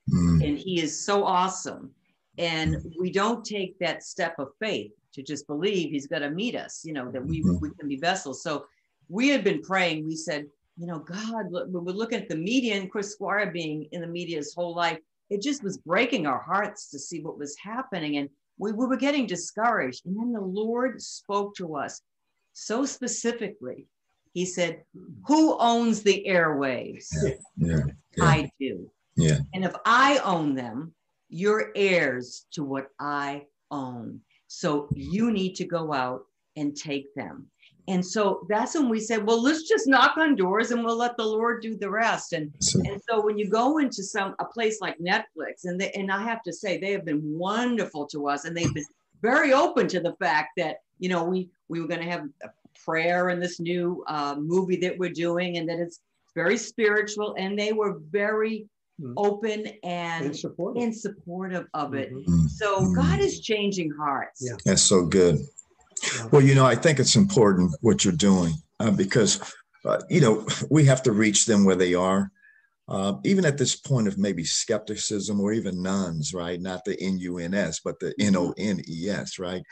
[0.08, 0.46] mm.
[0.46, 1.90] and he is so awesome,
[2.38, 6.54] and we don't take that step of faith to just believe he's going to meet
[6.54, 6.82] us.
[6.84, 7.58] You know that we mm-hmm.
[7.60, 8.42] we can be vessels.
[8.42, 8.66] So
[9.08, 10.06] we had been praying.
[10.06, 13.88] We said, you know, God, we were looking at the media, and Chris Squire being
[13.92, 14.98] in the media his whole life.
[15.30, 18.96] It just was breaking our hearts to see what was happening, and we, we were
[18.96, 20.06] getting discouraged.
[20.06, 22.00] And then the Lord spoke to us
[22.52, 23.86] so specifically.
[24.32, 24.82] He said,
[25.26, 27.06] Who owns the airwaves?
[27.22, 27.84] Yeah, yeah,
[28.16, 28.24] yeah.
[28.24, 28.90] I do.
[29.16, 29.38] Yeah.
[29.54, 30.94] And if I own them,
[31.28, 34.20] you're heirs to what I own.
[34.46, 36.22] So you need to go out
[36.54, 37.50] and take them.
[37.88, 41.16] And so that's when we said, well, let's just knock on doors and we'll let
[41.16, 42.32] the Lord do the rest.
[42.32, 46.10] And, and so when you go into some a place like Netflix, and they, and
[46.10, 48.84] I have to say they have been wonderful to us, and they've been
[49.22, 52.48] very open to the fact that you know we we were going to have a
[52.84, 56.00] prayer in this new uh, movie that we're doing, and that it's
[56.34, 58.68] very spiritual, and they were very
[59.00, 59.14] mm-hmm.
[59.16, 60.82] open and, and supportive.
[60.82, 62.12] and supportive of it.
[62.12, 62.46] Mm-hmm.
[62.48, 64.44] So God is changing hearts.
[64.44, 64.56] Yeah.
[64.64, 65.38] That's so good.
[66.30, 69.40] Well, you know, I think it's important what you're doing uh, because,
[69.84, 72.30] uh, you know, we have to reach them where they are.
[72.88, 76.60] Uh, even at this point of maybe skepticism or even nuns, right?
[76.60, 79.62] Not the N U N S, but the N O N E S, right?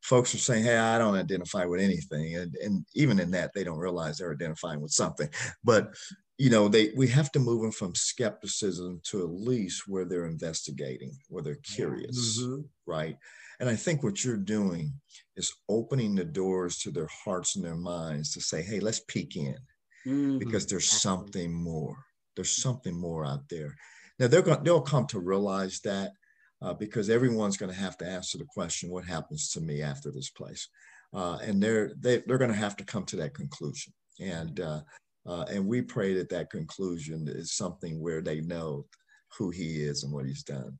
[0.00, 2.34] Folks are saying, hey, I don't identify with anything.
[2.36, 5.28] And, and even in that, they don't realize they're identifying with something.
[5.62, 5.94] But,
[6.38, 10.26] you know, they we have to move them from skepticism to at least where they're
[10.26, 12.62] investigating, where they're curious, mm-hmm.
[12.86, 13.16] right?
[13.60, 14.92] And I think what you're doing
[15.36, 19.36] is opening the doors to their hearts and their minds to say, hey, let's peek
[19.36, 19.56] in
[20.06, 20.38] mm-hmm.
[20.38, 21.96] because there's something more.
[22.34, 23.76] There's something more out there.
[24.18, 26.12] Now they're going they'll come to realize that
[26.62, 30.10] uh, because everyone's going to have to answer the question, what happens to me after
[30.10, 30.68] this place?
[31.12, 33.92] Uh, and they're they, they're going to have to come to that conclusion.
[34.20, 34.80] And uh,
[35.26, 38.86] uh, and we pray that that conclusion is something where they know
[39.38, 40.78] who he is and what he's done.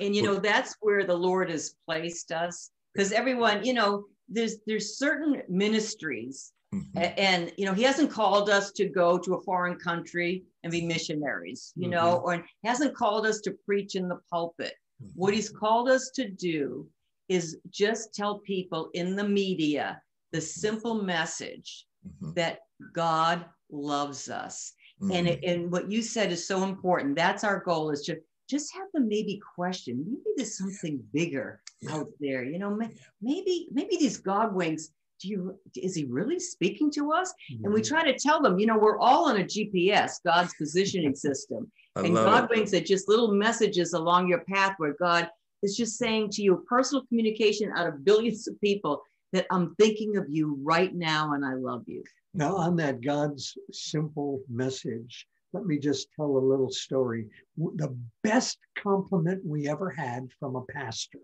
[0.00, 2.70] And you know, that's where the Lord has placed us.
[2.92, 6.98] Because everyone, you know, there's there's certain ministries mm-hmm.
[7.18, 10.86] and you know he hasn't called us to go to a foreign country and be
[10.86, 11.92] missionaries you mm-hmm.
[11.92, 15.10] know or he hasn't called us to preach in the pulpit mm-hmm.
[15.14, 16.86] what he's called us to do
[17.28, 20.00] is just tell people in the media
[20.32, 22.32] the simple message mm-hmm.
[22.34, 22.60] that
[22.92, 23.44] god
[23.74, 25.48] loves us and mm-hmm.
[25.48, 29.08] and what you said is so important that's our goal is to just have them
[29.08, 31.94] maybe question maybe there's something bigger yeah.
[31.94, 32.78] out there you know
[33.20, 37.64] maybe maybe these god winks do you is he really speaking to us mm-hmm.
[37.64, 37.94] and we mm-hmm.
[37.94, 42.14] try to tell them you know we're all on a gps god's positioning system and
[42.14, 45.28] god winks at just little messages along your path where god
[45.62, 50.16] is just saying to you personal communication out of billions of people that i'm thinking
[50.16, 52.02] of you right now and i love you
[52.34, 57.28] now on that god's simple message let me just tell a little story.
[57.56, 61.20] The best compliment we ever had from a pastor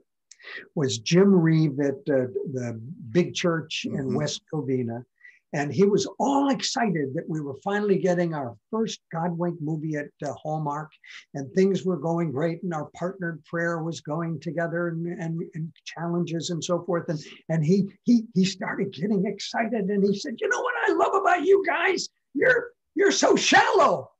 [0.76, 3.98] was Jim Reeve at uh, the big church mm-hmm.
[3.98, 5.04] in West Covina.
[5.52, 10.08] And he was all excited that we were finally getting our first Godwink movie at
[10.24, 10.90] uh, Hallmark,
[11.34, 15.72] and things were going great, and our partnered prayer was going together, and, and, and
[15.84, 17.08] challenges and so forth.
[17.08, 20.92] And and he he he started getting excited, and he said, "You know what I
[20.92, 22.08] love about you guys?
[22.34, 24.10] You're you're so shallow."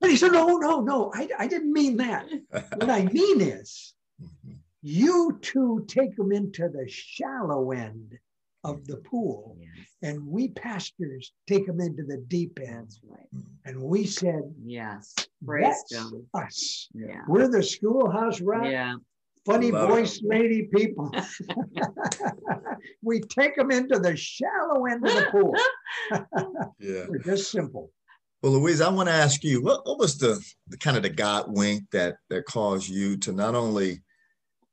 [0.00, 2.26] But he said, no, no, no, I, I didn't mean that.
[2.50, 3.92] what I mean is,
[4.82, 8.18] you two take them into the shallow end
[8.64, 9.86] of the pool, yes.
[10.02, 12.84] and we pastors take them into the deep end.
[12.84, 13.44] That's right.
[13.64, 16.88] And we said, yes, praise that's us.
[16.94, 17.22] Yeah.
[17.26, 18.70] We're the schoolhouse rat.
[18.70, 18.94] Yeah.
[19.44, 21.12] Funny voice lady people.
[23.02, 25.54] we take them into the shallow end of the pool.
[26.78, 27.06] yeah.
[27.08, 27.90] We're just simple.
[28.42, 31.10] Well, Louise, I want to ask you, what, what was the, the kind of the
[31.10, 34.00] God wink that that caused you to not only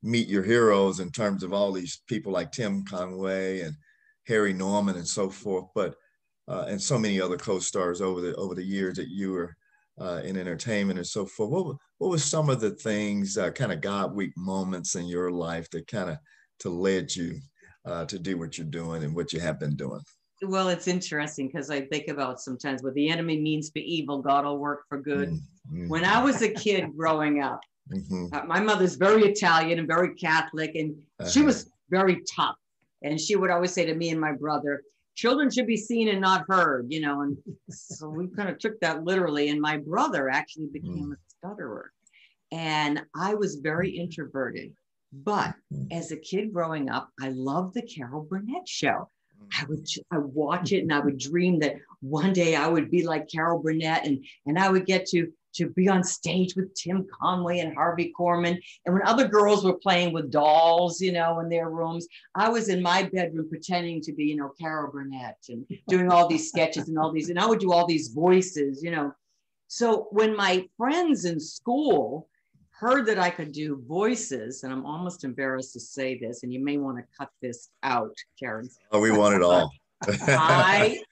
[0.02, 3.74] meet your heroes in terms of all these people like Tim Conway and
[4.26, 5.96] Harvey Korman and so forth, but
[6.48, 9.56] uh, and so many other co-stars over the over the years that you were
[10.00, 11.50] uh, in entertainment and so forth.
[11.50, 15.30] What what was some of the things, uh, kind of God wink moments in your
[15.30, 16.18] life that kind of
[16.60, 17.40] to led you
[17.84, 20.00] uh, to do what you're doing and what you have been doing?
[20.42, 24.44] well, it's interesting because I think about sometimes what the enemy means for evil, God
[24.44, 25.30] will work for good.
[25.30, 25.88] Mm-hmm.
[25.88, 27.60] When I was a kid growing up,
[27.92, 28.26] mm-hmm.
[28.32, 31.28] uh, my mother's very Italian and very Catholic, and uh-huh.
[31.30, 32.56] she was very tough.
[33.02, 34.82] And she would always say to me and my brother,
[35.14, 37.22] children should be seen and not heard, you know.
[37.22, 37.36] And
[37.70, 39.48] so we kind of took that literally.
[39.48, 41.12] And my brother actually became mm.
[41.12, 41.92] a stutterer.
[42.52, 44.72] And I was very introverted.
[45.12, 45.92] But mm.
[45.92, 49.08] as a kid growing up, I loved the Carol Burnett show.
[49.58, 53.06] I would I watch it and I would dream that one day I would be
[53.06, 57.06] like Carol Burnett and and I would get to to be on stage with Tim
[57.20, 58.58] Conway and Harvey Korman.
[58.86, 62.68] And when other girls were playing with dolls, you know, in their rooms, I was
[62.68, 66.88] in my bedroom pretending to be, you know, Carol Burnett and doing all these sketches
[66.88, 69.12] and all these, and I would do all these voices, you know.
[69.68, 72.28] So when my friends in school
[72.70, 76.64] heard that I could do voices, and I'm almost embarrassed to say this, and you
[76.64, 78.68] may want to cut this out, Karen.
[78.90, 79.70] Oh, we want it all.
[80.02, 81.02] I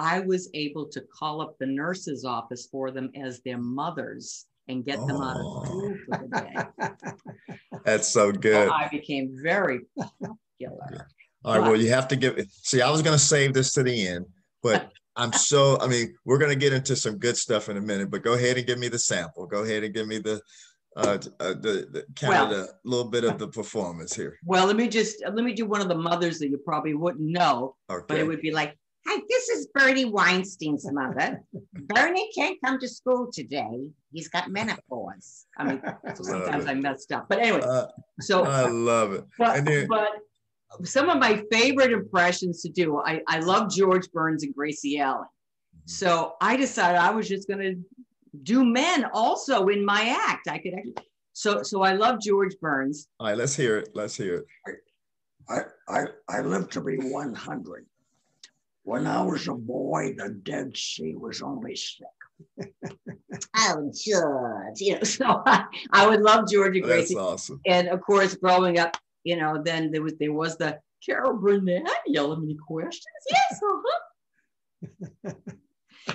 [0.00, 4.82] I was able to call up the nurse's office for them as their mothers and
[4.82, 7.28] get them out of school for the day.
[7.84, 8.68] That's so good.
[8.68, 11.06] So I became very popular.
[11.44, 11.70] All right.
[11.70, 12.42] Well, you have to give.
[12.62, 14.24] See, I was going to save this to the end,
[14.62, 15.78] but I'm so.
[15.80, 18.10] I mean, we're going to get into some good stuff in a minute.
[18.10, 19.46] But go ahead and give me the sample.
[19.46, 20.40] Go ahead and give me the
[20.96, 24.38] uh, uh the, the kind well, of a little bit of the performance here.
[24.46, 27.28] Well, let me just let me do one of the mothers that you probably wouldn't
[27.28, 28.04] know, okay.
[28.08, 28.76] but it would be like,
[29.12, 31.42] Hi, this is Bernie Weinstein's mother.
[31.74, 33.88] Bernie can't come to school today.
[34.12, 35.46] He's got menopause.
[35.58, 35.82] I mean,
[36.14, 37.26] sometimes I messed up.
[37.28, 37.86] But anyway, uh,
[38.20, 39.24] so I love it.
[39.36, 40.10] But, then, but
[40.84, 45.22] some of my favorite impressions to do, I, I love George Burns and Gracie Allen.
[45.24, 45.80] Mm-hmm.
[45.86, 47.74] So I decided I was just going to
[48.44, 50.46] do men also in my act.
[50.46, 50.94] I could actually.
[51.32, 53.08] So so I love George Burns.
[53.18, 53.88] All right, let's hear it.
[53.92, 54.76] Let's hear it.
[55.48, 57.86] I I I lived to be 100.
[58.90, 62.08] When I was a boy, the Dead Sea was only sick.
[63.56, 64.80] oh, George.
[64.80, 67.14] You know, so I, I would love George and Gracie.
[67.14, 67.60] That's awesome.
[67.66, 71.86] And of course, growing up, you know, then there was there was the Carol Burnett.
[71.86, 73.04] Have any questions?
[73.30, 75.32] Yes, uh-huh.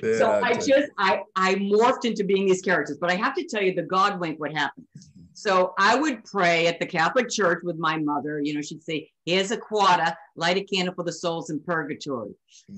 [0.03, 2.97] yeah, so I just I I morphed into being these characters.
[2.99, 4.85] But I have to tell you, the God wink, what happened.
[5.35, 8.39] So I would pray at the Catholic Church with my mother.
[8.41, 12.31] You know, she'd say, Here's a quarter, light a candle for the souls in purgatory.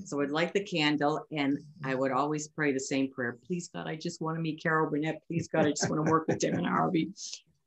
[0.04, 3.38] So I'd light the candle and I would always pray the same prayer.
[3.46, 5.22] Please, God, I just want to meet Carol Burnett.
[5.28, 7.10] Please, God, I just want to work with and Harvey.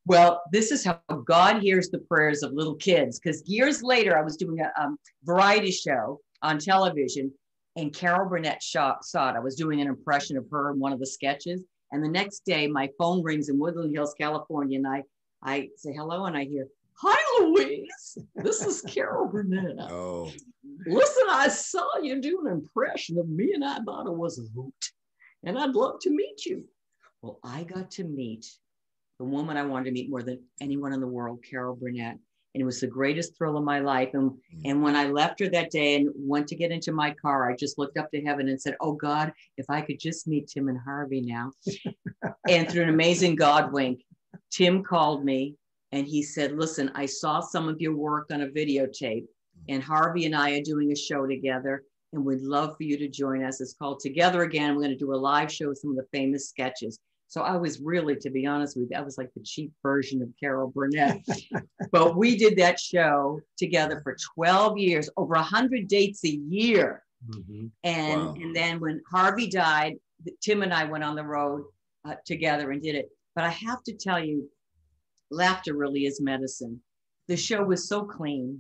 [0.08, 3.20] Well, this is how God hears the prayers of little kids.
[3.20, 7.32] Because years later, I was doing a um, variety show on television
[7.78, 9.16] and Carol Burnett saw it.
[9.16, 11.64] I was doing an impression of her in one of the sketches.
[11.92, 15.04] And the next day, my phone rings in Woodland Hills, California, and I,
[15.44, 16.68] I say hello, and I hear,
[17.04, 18.18] Hi, Louise.
[18.36, 19.78] This is Carol Burnett.
[19.90, 20.32] Oh.
[20.86, 24.44] Listen, I saw you do an impression of me, and I thought it was a
[24.56, 24.74] hoot.
[25.44, 26.66] And I'd love to meet you.
[27.22, 28.46] Well, I got to meet
[29.18, 32.20] the woman I wanted to meet more than anyone in the world, Carol Burnett
[32.54, 34.10] and it was the greatest thrill of my life.
[34.14, 34.62] And, mm.
[34.66, 37.56] and when I left her that day and went to get into my car, I
[37.56, 40.68] just looked up to heaven and said, Oh God, if I could just meet Tim
[40.68, 41.52] and Harvey now.
[42.50, 44.04] and through an amazing God wink,
[44.52, 45.56] Tim called me
[45.92, 49.26] and he said, Listen, I saw some of your work on a videotape,
[49.70, 51.84] and Harvey and I are doing a show together.
[52.14, 53.62] And we'd love for you to join us.
[53.62, 54.76] It's called Together Again.
[54.76, 57.00] We're going to do a live show with some of the famous sketches.
[57.32, 60.22] So I was really, to be honest with you, I was like the cheap version
[60.22, 61.26] of Carol Burnett.
[61.94, 67.04] but we did that show together for 12 years, over 100 dates a year.
[67.30, 67.68] Mm-hmm.
[67.86, 68.34] And, wow.
[68.34, 69.96] and then when Harvey died,
[70.42, 71.64] Tim and I went on the road
[72.04, 73.08] uh, together and did it.
[73.34, 74.50] But I have to tell you,
[75.30, 76.82] laughter really is medicine.
[77.30, 78.60] The show was so clean.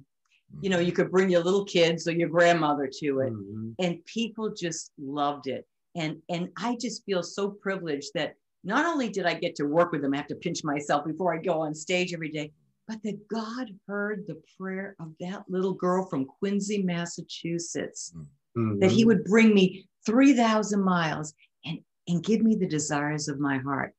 [0.61, 3.71] You know, you could bring your little kids or your grandmother to it, mm-hmm.
[3.79, 5.65] and people just loved it.
[5.95, 9.91] And and I just feel so privileged that not only did I get to work
[9.91, 12.51] with them, I have to pinch myself before I go on stage every day,
[12.87, 18.13] but that God heard the prayer of that little girl from Quincy, Massachusetts,
[18.57, 18.79] mm-hmm.
[18.79, 21.33] that He would bring me 3,000 miles
[21.65, 23.93] and, and give me the desires of my heart.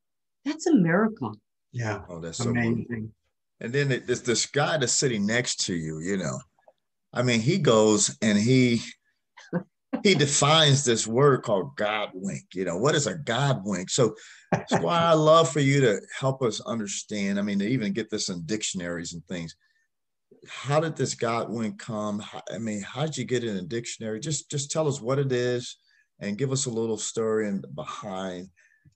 [0.44, 1.34] That's a miracle.
[1.72, 2.02] Yeah.
[2.08, 2.86] Oh, that's amazing.
[2.88, 6.38] So and then it, this, this guy that's sitting next to you, you know,
[7.12, 8.82] I mean, he goes and he
[10.02, 12.46] he defines this word called God wink.
[12.54, 13.90] You know, what is a God wink?
[13.90, 14.14] So
[14.50, 17.38] that's why I love for you to help us understand.
[17.38, 19.54] I mean, to even get this in dictionaries and things.
[20.48, 22.22] How did this God wink come?
[22.52, 24.18] I mean, how did you get it in a dictionary?
[24.18, 25.76] Just just tell us what it is
[26.20, 28.48] and give us a little story and behind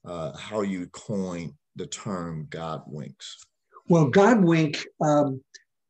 [0.05, 3.37] uh, how you coined the term God winks.
[3.87, 5.41] Well, God wink um,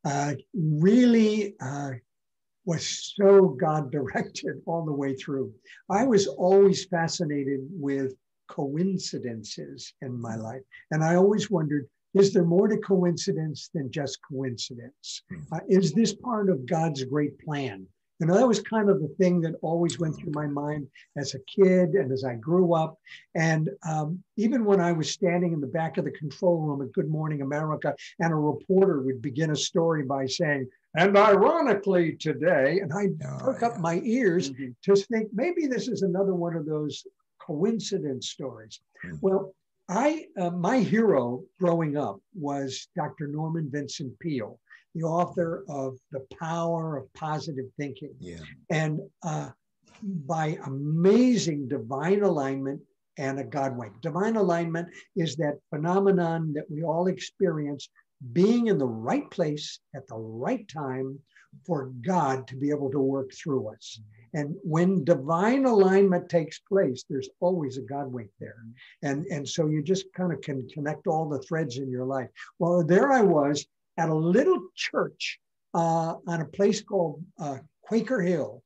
[0.05, 1.91] uh, really uh,
[2.67, 5.51] was so God directed all the way through.
[5.89, 8.13] I was always fascinated with
[8.49, 10.61] coincidences in my life.
[10.91, 15.21] And I always wondered is there more to coincidence than just coincidence?
[15.29, 15.41] Hmm.
[15.51, 17.85] Uh, is this part of God's great plan?
[18.19, 20.87] You know, that was kind of the thing that always went through my mind
[21.17, 22.97] as a kid and as I grew up.
[23.35, 26.93] And um, even when I was standing in the back of the control room at
[26.93, 32.79] Good Morning America, and a reporter would begin a story by saying, And ironically, today,
[32.79, 34.75] and I Oh, perk up my ears Mhm.
[34.81, 37.05] to think maybe this is another one of those
[37.39, 38.81] coincidence stories.
[39.05, 39.19] Mhm.
[39.21, 39.53] Well,
[39.89, 43.27] I uh, my hero growing up was Dr.
[43.27, 44.59] Norman Vincent Peale,
[44.95, 48.15] the author of The Power of Positive Thinking.
[48.19, 48.43] Yeah.
[48.71, 49.51] And uh,
[50.01, 52.81] by amazing divine alignment
[53.17, 54.01] and a God wink.
[54.01, 57.87] Divine alignment is that phenomenon that we all experience
[58.33, 61.19] being in the right place at the right time
[61.65, 63.99] for God to be able to work through us.
[64.33, 68.57] And when divine alignment takes place, there's always a God wink there.
[69.01, 72.29] And, and so you just kind of can connect all the threads in your life.
[72.59, 73.65] Well, there I was
[73.97, 75.39] at a little church
[75.73, 78.61] uh, on a place called uh, Quaker Hill.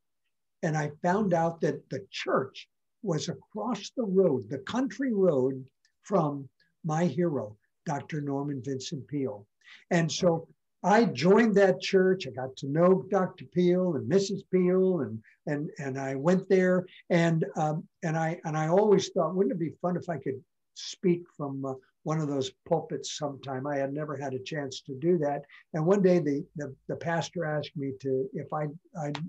[0.64, 2.68] And I found out that the church
[3.04, 5.66] was across the road, the country road
[6.04, 6.48] from
[6.84, 8.22] my hero, Dr.
[8.22, 9.46] Norman Vincent Peale.
[9.90, 10.48] And so
[10.84, 12.28] I joined that church.
[12.28, 13.46] I got to know Dr.
[13.46, 14.42] Peale and Mrs.
[14.52, 16.86] Peale, and and and I went there.
[17.10, 20.42] And um, and I and I always thought, wouldn't it be fun if I could
[20.74, 21.74] speak from uh,
[22.04, 23.68] one of those pulpits sometime?
[23.68, 25.44] I had never had a chance to do that.
[25.74, 28.68] And one day the the, the pastor asked me to if I
[29.00, 29.20] I'd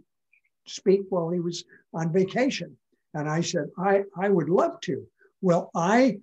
[0.66, 2.76] speak while he was on vacation,
[3.12, 5.06] and I said I I would love to.
[5.42, 6.20] Well, I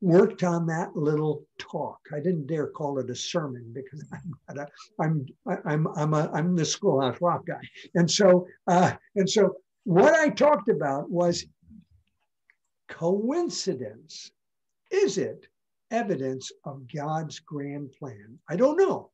[0.00, 1.98] worked on that little talk.
[2.12, 4.66] I didn't dare call it a sermon because I'm a,
[5.00, 5.26] I'm
[5.66, 7.60] I'm I'm a I'm the schoolhouse rock guy,
[7.94, 11.46] and so uh, and so what I talked about was
[12.88, 14.30] coincidence.
[14.90, 15.46] Is it
[15.90, 18.38] evidence of God's grand plan?
[18.48, 19.10] I don't know.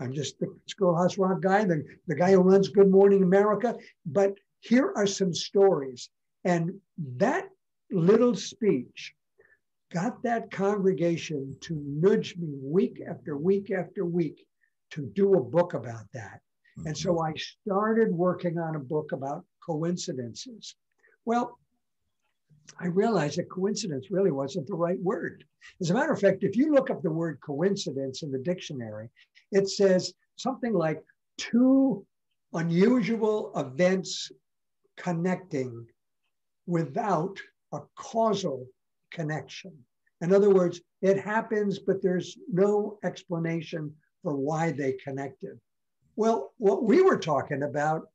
[0.00, 3.76] I'm just the schoolhouse rock guy, the, the guy who runs Good Morning America.
[4.06, 6.08] But here are some stories,
[6.44, 6.72] and
[7.16, 7.48] that
[7.90, 9.14] little speech
[9.92, 14.46] got that congregation to nudge me week after week after week
[14.90, 16.40] to do a book about that.
[16.84, 17.32] And so mm-hmm.
[17.32, 20.76] I started working on a book about coincidences.
[21.24, 21.58] Well,
[22.80, 25.44] I realized that coincidence really wasn't the right word.
[25.80, 29.10] As a matter of fact, if you look up the word coincidence in the dictionary,
[29.50, 31.02] it says something like
[31.38, 32.06] two
[32.52, 34.30] unusual events
[34.96, 35.86] connecting
[36.66, 37.38] without
[37.72, 38.66] a causal
[39.10, 39.72] connection.
[40.20, 45.58] In other words, it happens, but there's no explanation for why they connected.
[46.16, 48.08] Well, what we were talking about,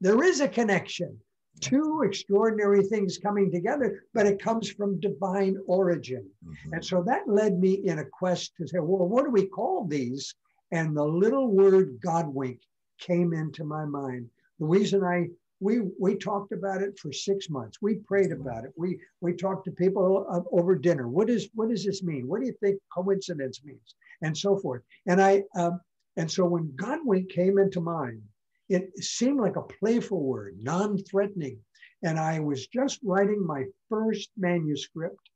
[0.00, 1.18] there is a connection.
[1.60, 6.30] Two extraordinary things coming together, but it comes from divine origin.
[6.42, 6.72] Mhm.
[6.72, 9.84] And so that led me in a quest to say, well, what do we call
[9.84, 10.34] these?
[10.70, 12.60] And the little word God wink
[12.98, 14.30] came into my mind.
[14.58, 15.28] The reason I,
[15.60, 17.78] we we talked about it for six months.
[17.82, 18.72] We prayed about it.
[18.76, 21.08] We we talked to people uh, over dinner.
[21.08, 22.26] What is what does this mean?
[22.26, 23.94] What do you think coincidence means?
[24.22, 24.82] And so forth.
[25.06, 25.80] And I um,
[26.16, 28.22] and so when God wink came into mind,
[28.68, 31.58] it seemed like a playful word, non-threatening.
[32.02, 35.28] And I was just writing my first manuscript,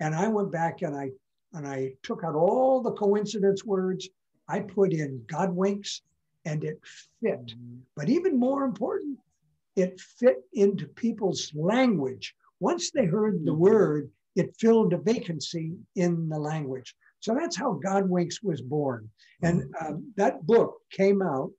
[0.00, 1.10] and I went back and I
[1.54, 4.08] and I took out all the coincidence words.
[4.46, 6.02] I put in God winks,
[6.44, 6.80] and it
[7.22, 7.54] fit.
[7.96, 9.18] But even more important,
[9.80, 12.34] it fit into people's language.
[12.60, 16.94] Once they heard the word, it filled a vacancy in the language.
[17.20, 19.10] So that's how God Winks was born.
[19.42, 21.50] And um, that book came out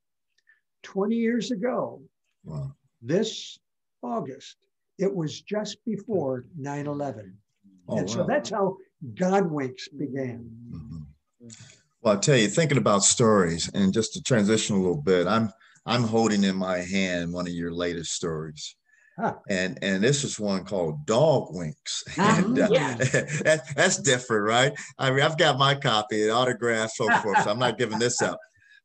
[0.84, 2.02] 20 years ago,
[2.44, 2.76] Wow.
[3.02, 3.60] this
[4.02, 4.58] August.
[4.98, 7.38] It was just before 9 11.
[7.88, 8.78] Oh, and so that's how
[9.16, 10.50] God Winks began.
[10.72, 11.06] Mhm.
[12.02, 15.52] Well, I tell you, thinking about stories, and just to transition a little bit, I'm
[15.86, 18.76] I'm holding in my hand one of your latest stories,
[19.20, 19.36] Huh.
[19.50, 22.04] and and this is one called Dog Winks.
[22.18, 22.96] Ah, and, uh, yeah.
[23.44, 24.74] that- that's different, right?
[25.00, 27.44] I mean, I've got my copy, autographed, so forth.
[27.44, 28.40] So I'm not giving this up.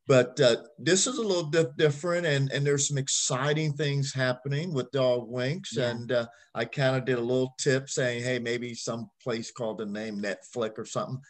[0.08, 4.72] But uh, this is a little di- different, and, and there's some exciting things happening
[4.72, 5.76] with Dog Winks.
[5.76, 5.90] Yeah.
[5.90, 9.78] And uh, I kind of did a little tip saying, hey, maybe some place called
[9.78, 11.20] the name Netflix or something.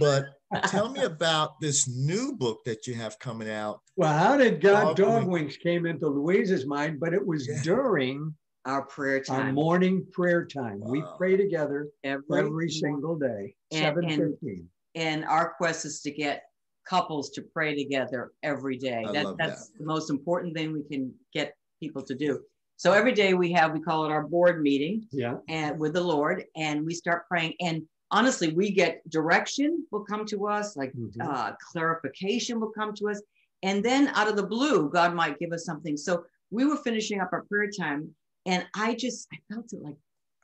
[0.00, 0.24] But
[0.66, 3.80] tell me about this new book that you have coming out.
[3.96, 7.00] Well, how did God Dog Dog Winks came into Louise's mind?
[7.00, 7.60] But it was Yeah.
[7.62, 9.48] during Our prayer time.
[9.48, 10.80] our morning prayer time.
[10.82, 14.68] We pray together every, every single day, And- and- 715.
[14.94, 16.44] and our quest is to get
[16.84, 19.04] couples to pray together every day.
[19.08, 22.40] I That, love that's the most important thing we can get people to do.
[22.76, 25.36] So every day we have, we call it our board meeting Yeah.
[25.48, 27.54] and with the Lord, and we start praying.
[27.60, 31.22] And honestly, we get direction will come to us, like Mhm.
[31.22, 33.22] uh, clarification will come to us,
[33.62, 35.96] and then out of the blue, God might give us something.
[35.96, 38.14] So we were finishing up our prayer time,
[38.46, 39.96] and I just I felt it like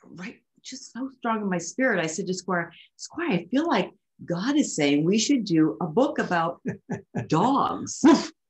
[0.05, 1.99] right, just so strong in my spirit.
[2.03, 3.91] I said to Squire, Squire, I feel like
[4.24, 6.60] God is saying we should do a book about
[7.28, 8.02] dogs.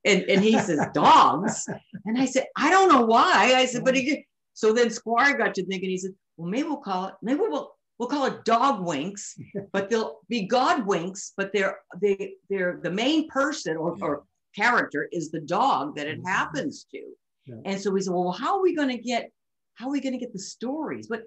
[0.04, 1.68] And, and he says, dogs.
[2.04, 3.52] And I said, I don't know why.
[3.54, 6.78] I said, but he, so then Squire got to thinking, he said, well, maybe we'll
[6.78, 9.36] call it, maybe we'll, we'll call it dog winks,
[9.72, 14.04] but they'll be God winks, but they're, they, they're the main person or, yeah.
[14.04, 14.24] or
[14.56, 16.28] character is the dog that it mm-hmm.
[16.28, 17.02] happens to.
[17.46, 17.56] Yeah.
[17.64, 19.30] And so we said, well, how are we going to get,
[19.74, 21.06] how are we going to get the stories?
[21.08, 21.24] But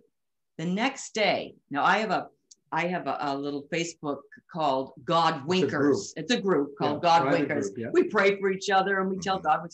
[0.57, 2.27] the next day, now I have a,
[2.72, 4.19] I have a, a little Facebook
[4.51, 6.13] called God Winkers.
[6.15, 7.69] It's a group, it's a group called yeah, God Winkers.
[7.69, 7.88] Group, yeah.
[7.91, 9.61] We pray for each other and we tell mm-hmm.
[9.61, 9.69] God.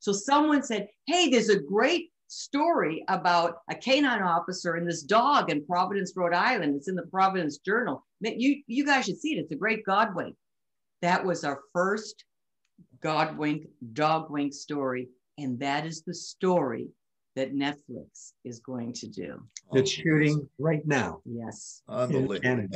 [0.00, 5.50] So someone said, "Hey, there's a great story about a canine officer and this dog
[5.50, 6.76] in Providence, Rhode Island.
[6.76, 8.04] It's in the Providence Journal.
[8.20, 9.40] You you guys should see it.
[9.40, 10.36] It's a great God wink."
[11.02, 12.24] That was our first
[13.00, 16.88] God wink, dog wink story, and that is the story
[17.38, 19.40] that Netflix is going to do.
[19.72, 21.20] It's oh, shooting right now.
[21.24, 21.82] Yes.
[21.88, 22.66] Unbelievable.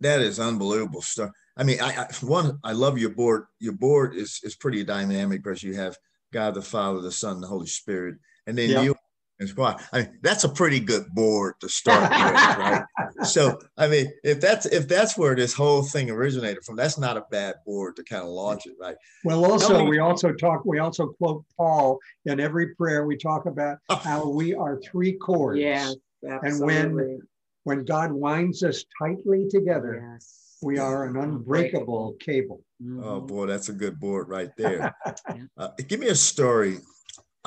[0.00, 1.30] That is unbelievable stuff.
[1.56, 3.44] I mean, I, I, one, I love your board.
[3.60, 5.96] Your board is is pretty dynamic because you have
[6.32, 8.16] God the Father, the Son, the Holy Spirit,
[8.48, 8.84] and then yep.
[8.84, 8.96] you
[9.40, 9.76] and Squire.
[9.92, 12.84] I mean, that's a pretty good board to start with, right?
[13.24, 17.16] So, I mean, if that's if that's where this whole thing originated from, that's not
[17.16, 18.94] a bad board to kind of launch it, right?
[19.24, 23.06] Well, also we also talk, we also quote Paul in every prayer.
[23.06, 23.96] We talk about oh.
[24.04, 25.58] how we are three cords.
[25.58, 27.20] Yeah, and when
[27.64, 30.58] when God winds us tightly together, yes.
[30.62, 32.62] we are an unbreakable cable.
[33.02, 34.94] Oh boy, that's a good board right there.
[35.56, 36.78] uh, give me a story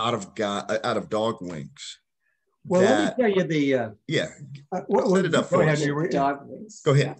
[0.01, 1.99] out of God, uh, out of dog winks.
[2.65, 3.75] Well, that, let me tell you the.
[3.75, 4.27] Uh, yeah.
[4.71, 6.81] Uh, what, set it up go ahead, Dog winks.
[6.81, 7.15] Go ahead.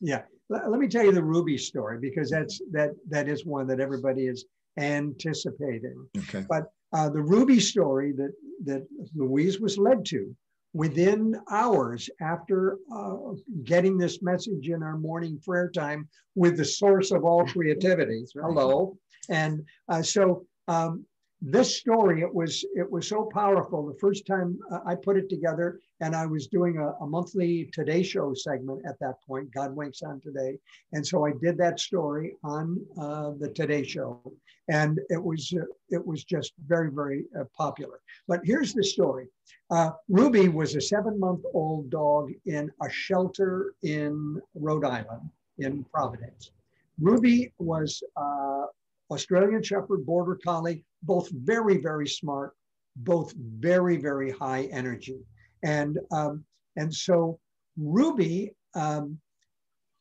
[0.00, 0.22] Yeah.
[0.48, 3.80] Let, let me tell you the Ruby story because that's that that is one that
[3.80, 4.44] everybody is
[4.78, 6.06] anticipating.
[6.18, 6.44] Okay.
[6.48, 8.32] But uh, the Ruby story that
[8.64, 10.34] that Louise was led to
[10.76, 13.16] within hours after uh,
[13.64, 18.24] getting this message in our morning prayer time with the source of all creativity.
[18.34, 18.98] Hello.
[19.30, 21.06] And uh, so um,
[21.42, 23.86] this story it was it was so powerful.
[23.86, 27.68] The first time uh, i put it together and i was doing a, a, monthly
[27.72, 30.58] today show segment at that point god winks on today.
[30.92, 34.20] And so i did that story on uh, the today show.
[34.68, 38.00] And it was uh, it was just very very uh, popular.
[38.26, 39.28] But here's the story.
[39.70, 45.28] Uh, ruby was a seven month old dog in a shelter in rhode island
[45.58, 46.50] in providence.
[46.98, 48.66] Ruby was uh,
[49.10, 52.52] australian shepherd border collie both very, very smart,
[52.96, 55.20] both very, very high energy.
[55.62, 56.44] And, um,
[56.76, 57.38] and so
[57.76, 59.18] Ruby um,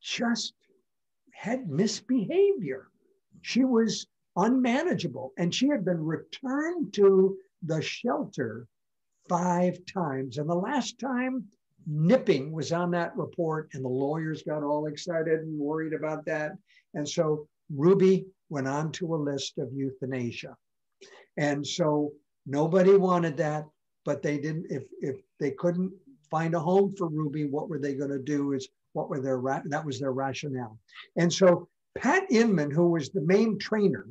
[0.01, 0.53] just
[1.33, 2.87] had misbehavior.
[3.41, 8.67] She was unmanageable and she had been returned to the shelter
[9.29, 10.37] five times.
[10.37, 11.45] And the last time
[11.87, 16.53] nipping was on that report and the lawyers got all excited and worried about that.
[16.95, 20.55] And so Ruby went on to a list of euthanasia.
[21.37, 22.11] And so
[22.45, 23.65] nobody wanted that,
[24.05, 25.91] but they didn't, if, if they couldn't
[26.29, 29.41] find a home for Ruby, what were they going to do is what were their,
[29.65, 30.77] that was their rationale.
[31.17, 34.07] And so Pat Inman, who was the main trainer,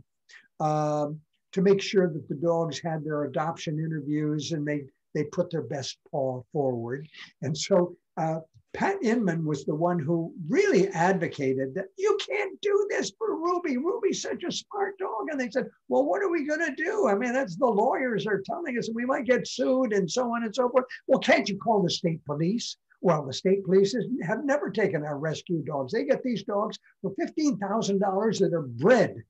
[0.60, 1.20] um,
[1.52, 4.84] to make sure that the dogs had their adoption interviews and they,
[5.14, 7.08] they put their best paw forward.
[7.42, 8.40] And so uh,
[8.74, 13.76] Pat Inman was the one who really advocated that you can't do this for Ruby.
[13.76, 15.28] Ruby's such a smart dog.
[15.30, 17.06] And they said, well, what are we going to do?
[17.06, 20.42] I mean, that's the lawyers are telling us we might get sued and so on
[20.42, 20.86] and so forth.
[21.06, 22.76] Well, can't you call the state police?
[23.00, 23.94] Well, the state police
[24.26, 25.92] have never taken our rescue dogs.
[25.92, 29.22] They get these dogs for $15,000 that are bred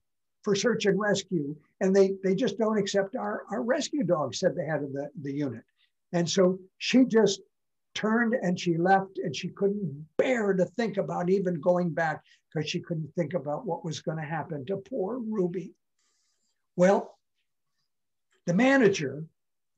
[0.43, 1.55] for search and rescue.
[1.83, 5.11] And they, they just don't accept our, our rescue dogs, said the head of the,
[5.21, 5.65] the unit.
[6.13, 7.41] And so she just
[7.95, 12.23] turned and she left and she couldn't bear to think about even going back
[12.53, 15.73] because she couldn't think about what was going to happen to poor Ruby.
[16.77, 17.19] Well,
[18.47, 19.25] the manager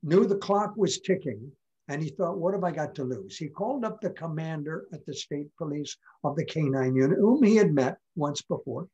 [0.03, 1.51] knew the clock was ticking
[1.87, 3.37] and he thought, what have I got to lose?
[3.37, 7.55] He called up the commander at the state police of the canine unit, whom he
[7.55, 8.87] had met once before.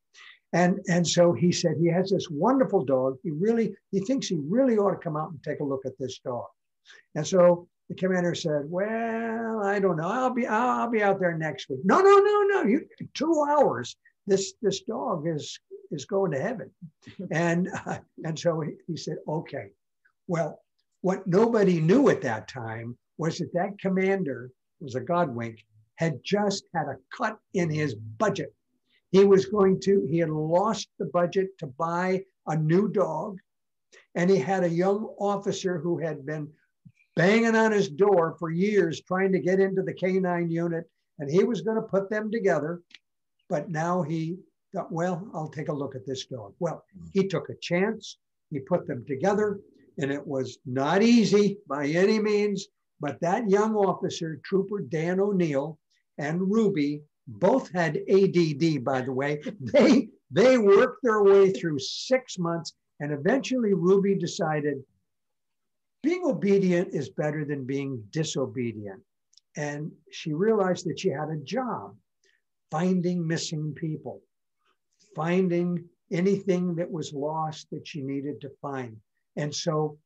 [0.54, 3.18] And, and so he said, he has this wonderful dog.
[3.24, 5.98] He really, he thinks he really ought to come out and take a look at
[5.98, 6.46] this dog.
[7.16, 10.08] And so the commander said, "Well, I don't know.
[10.08, 12.64] I'll be I'll be out there next week." No, no, no, no.
[12.64, 13.96] You two hours.
[14.26, 15.60] This this dog is
[15.92, 16.72] is going to heaven,
[17.32, 19.72] and uh, and so he, he said, "Okay."
[20.28, 20.60] Well,
[21.02, 25.60] what nobody knew at that time was that that commander was a Godwink
[25.96, 28.54] had just had a cut in his budget.
[29.12, 33.38] He was going to he had lost the budget to buy a new dog,
[34.16, 36.48] and he had a young officer who had been
[37.16, 40.90] banging on his door for years trying to get into the canine unit
[41.20, 42.82] and he was going to put them together
[43.50, 44.38] but now he
[44.74, 46.54] thought, well, I'll take a look at this dog.
[46.60, 46.84] Well,
[47.14, 48.18] he took a chance.
[48.50, 49.60] He put them together,
[50.00, 52.68] and it was not easy by any means.
[53.00, 55.78] But that young officer, Trooper Dan O'Neill,
[56.18, 59.42] and Ruby both had ADD, by the way.
[59.60, 64.84] They they worked their way through six months, and eventually Ruby decided
[66.04, 69.02] being obedient is better than being disobedient.
[69.56, 71.96] And she realized that she had a job
[72.70, 74.22] finding missing people,
[75.16, 78.98] finding anything that was lost that she needed to find.
[79.38, 79.98] And so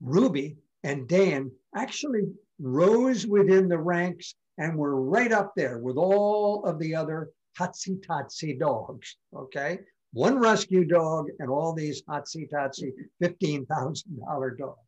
[0.00, 2.22] Ruby and Dan actually
[2.60, 8.00] rose within the ranks and were right up there with all of the other Hotsy
[8.04, 9.16] Totsy dogs.
[9.34, 9.78] Okay.
[10.12, 12.92] One rescue dog and all these Hotsy Totsy
[13.22, 14.78] $15,000 dogs.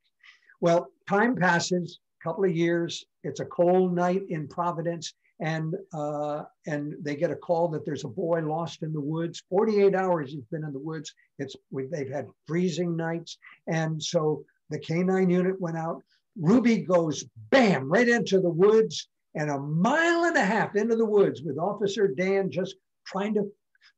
[0.61, 3.05] Well, time passes, a couple of years.
[3.23, 8.05] It's a cold night in Providence and uh, and they get a call that there's
[8.05, 9.43] a boy lost in the woods.
[9.49, 11.13] 48 hours he's been in the woods.
[11.39, 16.03] It's they've had freezing nights, and so the canine unit went out.
[16.39, 21.05] Ruby goes bam right into the woods and a mile and a half into the
[21.05, 23.51] woods with Officer Dan just trying to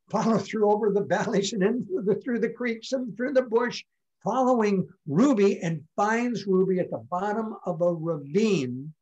[0.09, 3.83] follow through over the valleys and into the, through the creeks and through the bush,
[4.23, 8.93] following Ruby and finds Ruby at the bottom of a ravine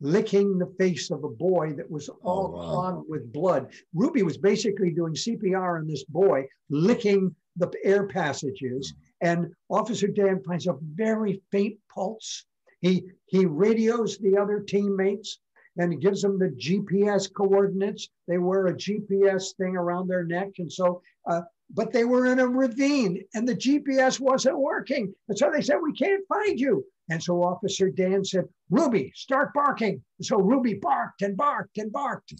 [0.00, 2.70] licking the face of a boy that was oh, all oh, wow.
[2.70, 3.72] clogged with blood.
[3.94, 8.92] Ruby was basically doing CPR on this boy, licking the air passages.
[9.20, 12.44] And Officer Dan finds a very faint pulse.
[12.80, 15.38] He, he radios the other teammates
[15.76, 18.08] and gives them the GPS coordinates.
[18.28, 20.50] They wear a GPS thing around their neck.
[20.58, 25.12] And so, uh, but they were in a ravine and the GPS wasn't working.
[25.28, 26.84] And so they said, We can't find you.
[27.10, 30.02] And so Officer Dan said, Ruby, start barking.
[30.18, 32.34] And so Ruby barked and barked and barked.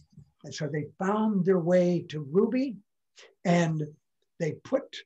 [0.45, 2.77] And so they found their way to Ruby
[3.45, 3.83] and
[4.39, 4.97] they put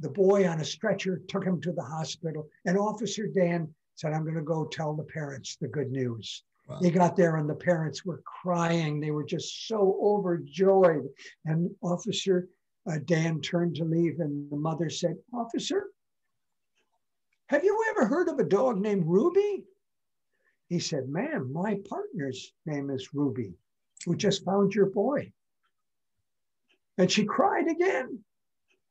[0.00, 2.48] the boy on a stretcher, took him to the hospital.
[2.64, 6.42] And Officer Dan said, I'm going to go tell the parents the good news.
[6.66, 6.78] Wow.
[6.80, 9.00] He got there and the parents were crying.
[9.00, 11.08] They were just so overjoyed.
[11.44, 12.48] And Officer
[12.90, 15.86] uh, Dan turned to leave, and the mother said, Officer,
[17.48, 19.64] have you ever heard of a dog named Ruby?
[20.68, 23.54] He said, Ma'am, my partner's name is Ruby,
[24.04, 25.32] who just found your boy.
[26.98, 28.20] And she cried again.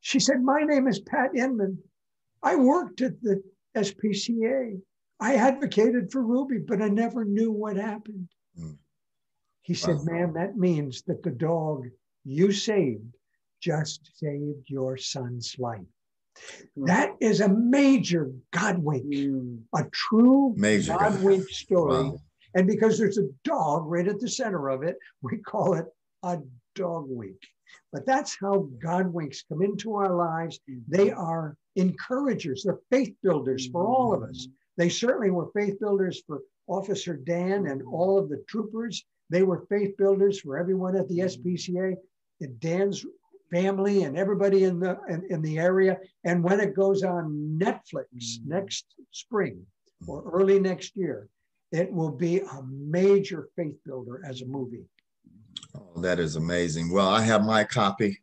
[0.02, 1.78] She said, My name is Pat Inman.
[2.42, 3.42] I worked at the
[3.76, 4.80] SPCA.
[5.24, 8.28] I advocated for Ruby, but I never knew what happened.
[8.60, 8.76] Mm.
[9.62, 10.04] He said, wow.
[10.04, 11.86] Ma'am, that means that the dog
[12.26, 13.16] you saved
[13.62, 15.80] just saved your son's life.
[16.76, 19.60] That is a major God wink, mm.
[19.74, 22.04] a true major God wink story.
[22.04, 22.20] Wow.
[22.56, 25.86] And because there's a dog right at the center of it, we call it
[26.24, 26.40] a
[26.76, 27.38] dog wink.
[27.94, 30.60] But that's how God winks come into our lives.
[30.90, 34.50] They are encouragers, they're faith builders for all of us.
[34.78, 39.06] They certainly were faith builders for Officer Dan and all of the troopers.
[39.30, 41.96] They were faith builders for everyone at the SPCA.
[42.42, 43.06] And Dan's
[43.52, 45.98] family and everybody in the in, in the area.
[46.26, 48.50] And when it goes on Netflix mm-hmm.
[48.50, 49.66] next spring
[50.08, 51.30] or early next year,
[51.72, 54.86] it will be a major faith builder as a movie.
[55.76, 56.92] Oh, that is amazing.
[56.92, 58.20] Well, I have my copy,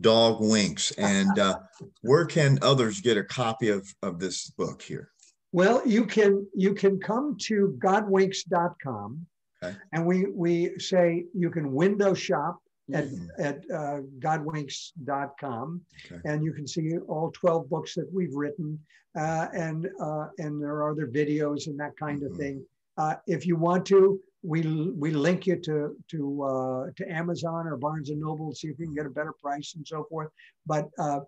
[0.00, 0.90] Dog Winks.
[0.92, 1.58] And uh,
[2.02, 5.11] where can others get a copy of, of this book here?
[5.52, 9.26] Well, you can you can come to godwinks.com
[9.62, 9.76] okay.
[9.92, 12.58] and we we say you can window shop
[12.94, 13.26] at, mm-hmm.
[13.38, 15.80] at uh, godwinks.com.
[16.06, 16.20] Okay.
[16.24, 18.78] And you can see all 12 books that we've written.
[19.16, 22.32] Uh, and, uh, and there are other videos and that kind mm-hmm.
[22.32, 22.64] of thing.
[22.98, 24.62] Uh, if you want to, we,
[24.96, 28.78] we link you to, to, uh, to Amazon or Barnes and Noble, to see if
[28.78, 30.28] you can get a better price and so forth.
[30.66, 31.20] But uh,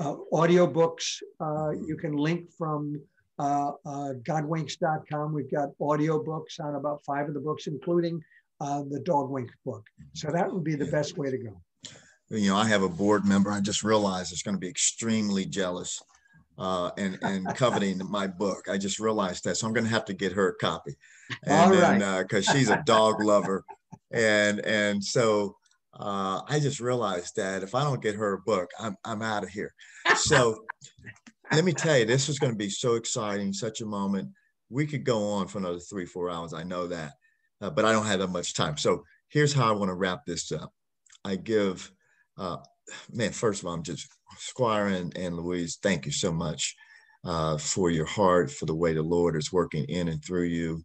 [0.00, 1.84] audiobooks, mm-hmm.
[1.86, 3.00] you can link from
[3.38, 5.32] uh, godwinks.com.
[5.32, 8.22] We've got audiobooks on about five of the books, including
[8.60, 9.84] uh, the dog wink book.
[10.14, 11.60] So that would be the best way to go.
[12.30, 13.50] You know, I have a board member.
[13.50, 16.00] I just realized it's going to be extremely jealous
[16.58, 18.68] uh, and and coveting my book.
[18.70, 20.96] I just realized that, so I'm going to have to get her a copy,
[21.44, 23.64] and then because uh, she's a dog lover,
[24.10, 25.56] and and so
[25.94, 29.44] uh, I just realized that if I don't get her a book, I'm I'm out
[29.44, 29.72] of here.
[30.16, 30.64] So
[31.52, 34.30] let me tell you, this is going to be so exciting, such a moment.
[34.70, 36.52] We could go on for another three four hours.
[36.52, 37.12] I know that,
[37.60, 38.76] uh, but I don't have that much time.
[38.76, 40.72] So here's how I want to wrap this up.
[41.24, 41.90] I give,
[42.36, 42.58] uh,
[43.10, 46.76] man, first of all, I'm just Squire and, and Louise, thank you so much
[47.24, 50.82] uh, for your heart, for the way the Lord is working in and through you.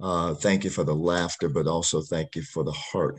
[0.00, 3.16] Uh, thank you for the laughter, but also thank you for the heart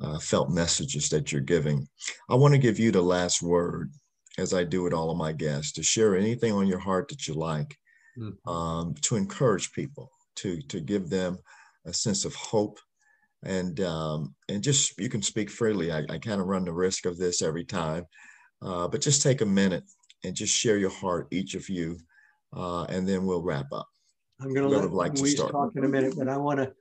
[0.00, 1.86] uh, felt messages that you're giving.
[2.28, 3.92] I want to give you the last word,
[4.38, 7.26] as I do with all of my guests, to share anything on your heart that
[7.26, 7.76] you like,
[8.18, 8.48] mm-hmm.
[8.50, 11.38] um, to encourage people, to to give them
[11.86, 12.78] a sense of hope,
[13.44, 15.92] and um, and just you can speak freely.
[15.92, 18.06] I, I kind of run the risk of this every time,
[18.62, 19.84] uh, but just take a minute
[20.24, 21.98] and just share your heart, each of you,
[22.54, 23.88] uh, and then we'll wrap up.
[24.40, 26.72] I'm going to let like Louise talk in a minute, but I want to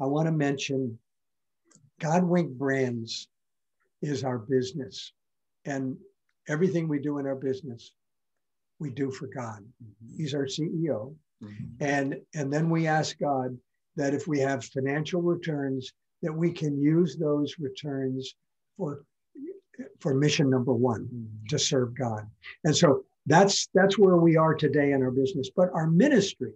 [0.00, 0.98] I want to mention
[2.00, 3.28] Godwink Brands
[4.02, 5.12] is our business,
[5.64, 5.96] and
[6.48, 7.92] everything we do in our business,
[8.78, 9.60] we do for God.
[9.60, 10.16] Mm-hmm.
[10.16, 11.64] He's our CEO, mm-hmm.
[11.80, 13.56] and and then we ask God
[13.96, 15.92] that if we have financial returns,
[16.22, 18.34] that we can use those returns
[18.76, 19.02] for
[20.00, 21.46] for mission number one mm-hmm.
[21.48, 22.26] to serve God.
[22.64, 25.50] And so that's that's where we are today in our business.
[25.54, 26.52] But our ministry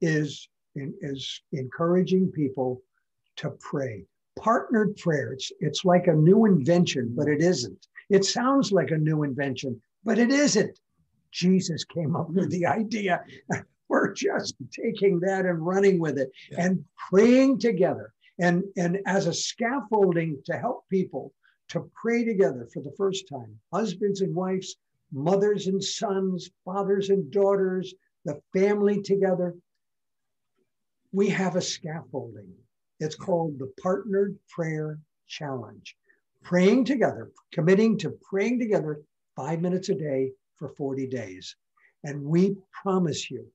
[0.00, 2.82] is is encouraging people
[3.36, 4.04] to pray.
[4.38, 5.32] Partnered prayer.
[5.32, 7.86] It's, it's like a new invention, but it isn't.
[8.10, 10.78] It sounds like a new invention, but it isn't.
[11.32, 13.22] Jesus came up with the idea.
[13.88, 16.66] We're just taking that and running with it yeah.
[16.66, 18.12] and praying together.
[18.38, 21.32] And, and as a scaffolding to help people
[21.68, 24.76] to pray together for the first time, husbands and wives,
[25.12, 27.94] mothers and sons, fathers and daughters,
[28.24, 29.54] the family together.
[31.12, 32.52] We have a scaffolding.
[32.98, 35.96] It's called the Partnered Prayer Challenge.
[36.42, 39.02] Praying together, committing to praying together
[39.36, 41.56] five minutes a day for 40 days.
[42.04, 43.46] And we promise you,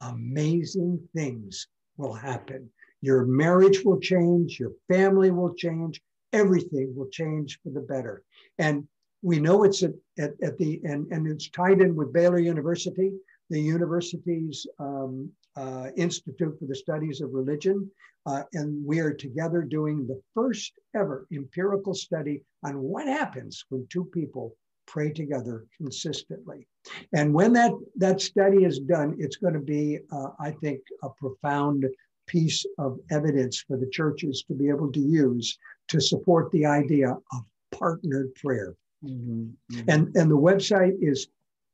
[0.00, 2.70] amazing things will happen.
[3.00, 6.00] Your marriage will change, your family will change,
[6.32, 8.22] everything will change for the better.
[8.58, 8.88] And
[9.22, 13.12] we know it's at, at, at the, and, and it's tied in with Baylor University,
[13.50, 17.90] the university's um, uh, Institute for the Studies of Religion.
[18.26, 23.86] Uh, and we are together doing the first ever empirical study on what happens when
[23.90, 26.66] two people pray together consistently.
[27.12, 31.08] And when that, that study is done, it's going to be, uh, I think, a
[31.10, 31.86] profound
[32.26, 37.10] piece of evidence for the churches to be able to use to support the idea
[37.10, 38.74] of partnered prayer.
[39.04, 39.90] Mm-hmm, mm-hmm.
[39.90, 41.28] And, and the website is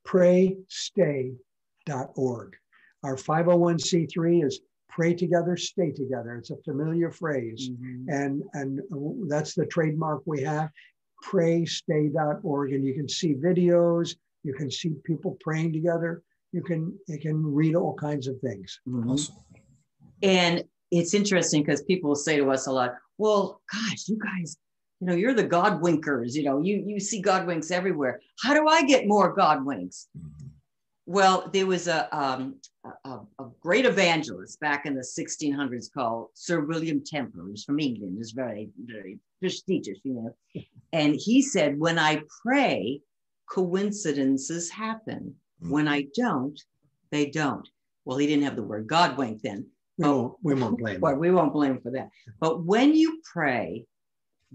[0.06, 1.36] praystay.org.
[3.02, 6.36] Our 501c3 is pray together, stay together.
[6.36, 7.70] It's a familiar phrase.
[7.70, 8.10] Mm-hmm.
[8.10, 8.80] And, and
[9.30, 10.70] that's the trademark we have
[11.24, 12.72] praystay.org.
[12.72, 16.22] And you can see videos, you can see people praying together,
[16.52, 18.80] you can, you can read all kinds of things.
[18.88, 19.10] Mm-hmm.
[19.10, 19.36] Awesome.
[20.22, 24.56] And it's interesting because people say to us a lot, well, gosh, you guys,
[25.00, 28.20] you know, you're the God winkers, you know, you, you see God winks everywhere.
[28.42, 30.08] How do I get more God winks?
[30.18, 30.46] Mm-hmm.
[31.10, 32.60] Well, there was a, um,
[33.04, 38.18] a, a, great evangelist back in the 1600s called Sir William Temple, who's from England,
[38.20, 40.36] is very, very prestigious, you know.
[40.92, 43.00] And he said, when I pray,
[43.50, 45.34] coincidences happen.
[45.60, 45.72] Mm-hmm.
[45.72, 46.60] When I don't,
[47.10, 47.68] they don't.
[48.04, 49.66] Well, he didn't have the word God wink then,
[49.98, 52.10] we won't, we won't blame well, we won't blame for that.
[52.38, 53.84] But when you pray,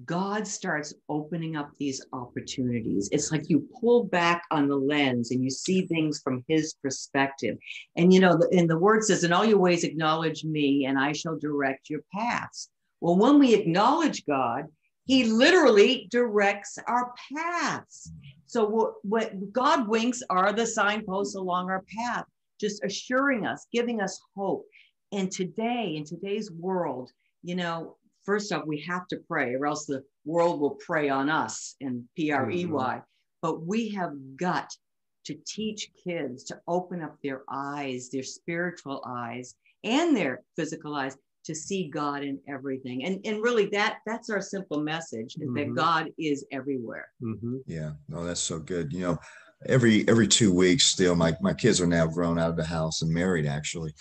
[0.03, 3.07] God starts opening up these opportunities.
[3.13, 7.57] It's like you pull back on the lens and you see things from his perspective.
[7.95, 11.13] And you know, and the word says, in all your ways acknowledge me and I
[11.13, 12.69] shall direct your paths.
[12.99, 14.65] Well, when we acknowledge God,
[15.05, 18.11] he literally directs our paths.
[18.47, 22.25] So what, what God winks are the signposts along our path,
[22.59, 24.65] just assuring us, giving us hope.
[25.13, 27.11] And today, in today's world,
[27.43, 27.95] you know,
[28.26, 32.03] first off, we have to pray, or else the world will prey on us and
[32.15, 32.93] P R E Y.
[32.95, 32.99] Mm-hmm.
[33.41, 34.69] But we have got
[35.26, 41.17] to teach kids to open up their eyes, their spiritual eyes, and their physical eyes
[41.45, 43.05] to see God in everything.
[43.05, 45.55] And and really that that's our simple message is mm-hmm.
[45.55, 47.09] that God is everywhere.
[47.21, 47.57] Mm-hmm.
[47.67, 48.91] Yeah, no, that's so good.
[48.91, 49.19] You know,
[49.67, 53.01] every every two weeks still my, my kids are now grown out of the house
[53.01, 53.93] and married actually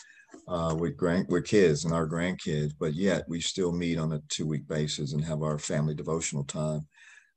[0.49, 4.23] uh, with grand with kids and our grandkids, but yet we still meet on a
[4.29, 6.87] two week basis and have our family devotional time.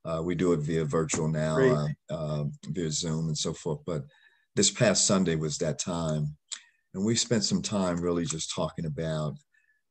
[0.05, 3.79] Uh, we do it via virtual now, uh, uh, via Zoom and so forth.
[3.85, 4.03] But
[4.55, 6.35] this past Sunday was that time,
[6.93, 9.35] and we spent some time really just talking about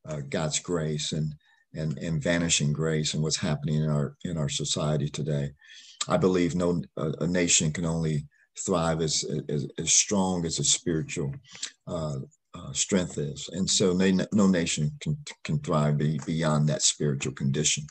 [0.08, 1.34] uh, God's grace and
[1.74, 5.50] and and vanishing grace and what's happening in our in our society today.
[6.08, 8.26] I believe no a, a nation can only
[8.58, 11.34] thrive as, as, as strong as a spiritual
[11.86, 12.16] uh,
[12.56, 13.48] uh, strength is.
[13.52, 17.84] And so no nation can, can thrive be, beyond that spiritual condition.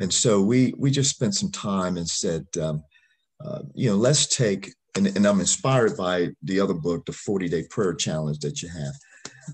[0.00, 2.82] And so we, we just spent some time and said, um,
[3.44, 7.48] uh, you know, let's take, and, and, I'm inspired by the other book, the 40
[7.48, 8.94] day prayer challenge that you have.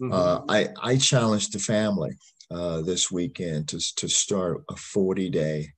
[0.00, 0.12] Mm-hmm.
[0.12, 2.12] Uh, I, I challenged the family
[2.50, 5.68] uh, this weekend to, to start a 40 day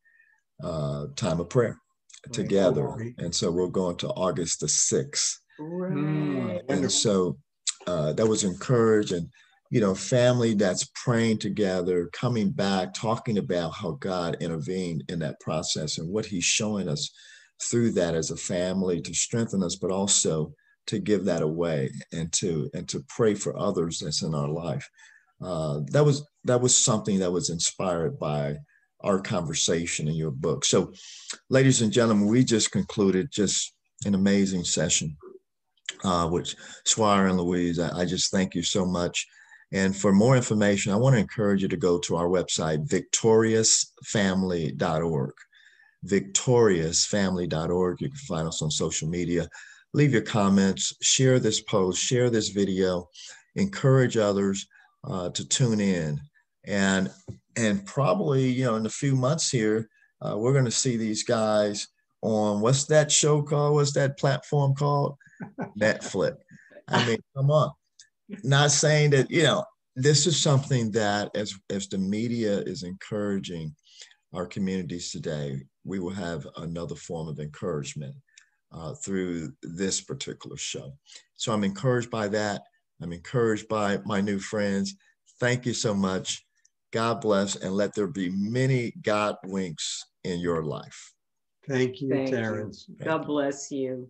[0.63, 1.79] uh, time of prayer
[2.33, 2.89] together.
[2.89, 3.15] Right.
[3.19, 5.37] And so we're going to August the 6th.
[5.59, 6.63] Right.
[6.69, 7.39] And so
[7.87, 9.29] uh, that was encouraged and
[9.71, 15.41] you know family that's praying together coming back talking about how god intervened in that
[15.41, 17.11] process and what he's showing us
[17.63, 20.53] through that as a family to strengthen us but also
[20.87, 24.89] to give that away and to and to pray for others that's in our life.
[25.43, 28.57] Uh, that was that was something that was inspired by
[29.01, 30.65] our conversation in your book.
[30.65, 30.93] So
[31.51, 33.73] ladies and gentlemen we just concluded just
[34.05, 35.17] an amazing session
[36.05, 37.79] uh, with Squire and Louise.
[37.79, 39.27] I, I, just thank you so much.
[39.73, 45.33] And for more information, I want to encourage you to go to our website, victoriousfamily.org.
[46.07, 48.01] Victoriousfamily.org.
[48.01, 49.49] You can find us on social media.
[49.95, 53.09] Leave your comments, share this post, share this video,
[53.57, 54.67] encourage others
[55.05, 56.21] uh, to tune in.
[56.67, 57.11] And
[57.57, 59.89] and probably, you know, in a few months here,
[60.21, 61.87] uh, we're going to see these guys
[62.23, 63.75] on what's that show called?
[63.75, 65.17] What's that platform called?
[65.79, 66.37] Netflix.
[66.89, 67.73] I mean, come on.
[68.43, 69.65] Not saying that, you know,
[69.97, 73.75] this is something that as, as the media is encouraging
[74.33, 78.15] our communities today, we will have another form of encouragement
[78.73, 80.93] uh, through this particular show.
[81.37, 82.63] So I'm encouraged by that.
[83.01, 84.97] I'm encouraged by my new friends.
[85.39, 86.45] Thank you so much.
[86.93, 91.13] God bless and let there be many God winks in your life.
[91.69, 92.87] Thank you, Thank Terrence.
[92.89, 93.05] You.
[93.05, 94.09] God bless you.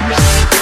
[0.00, 0.57] Bye.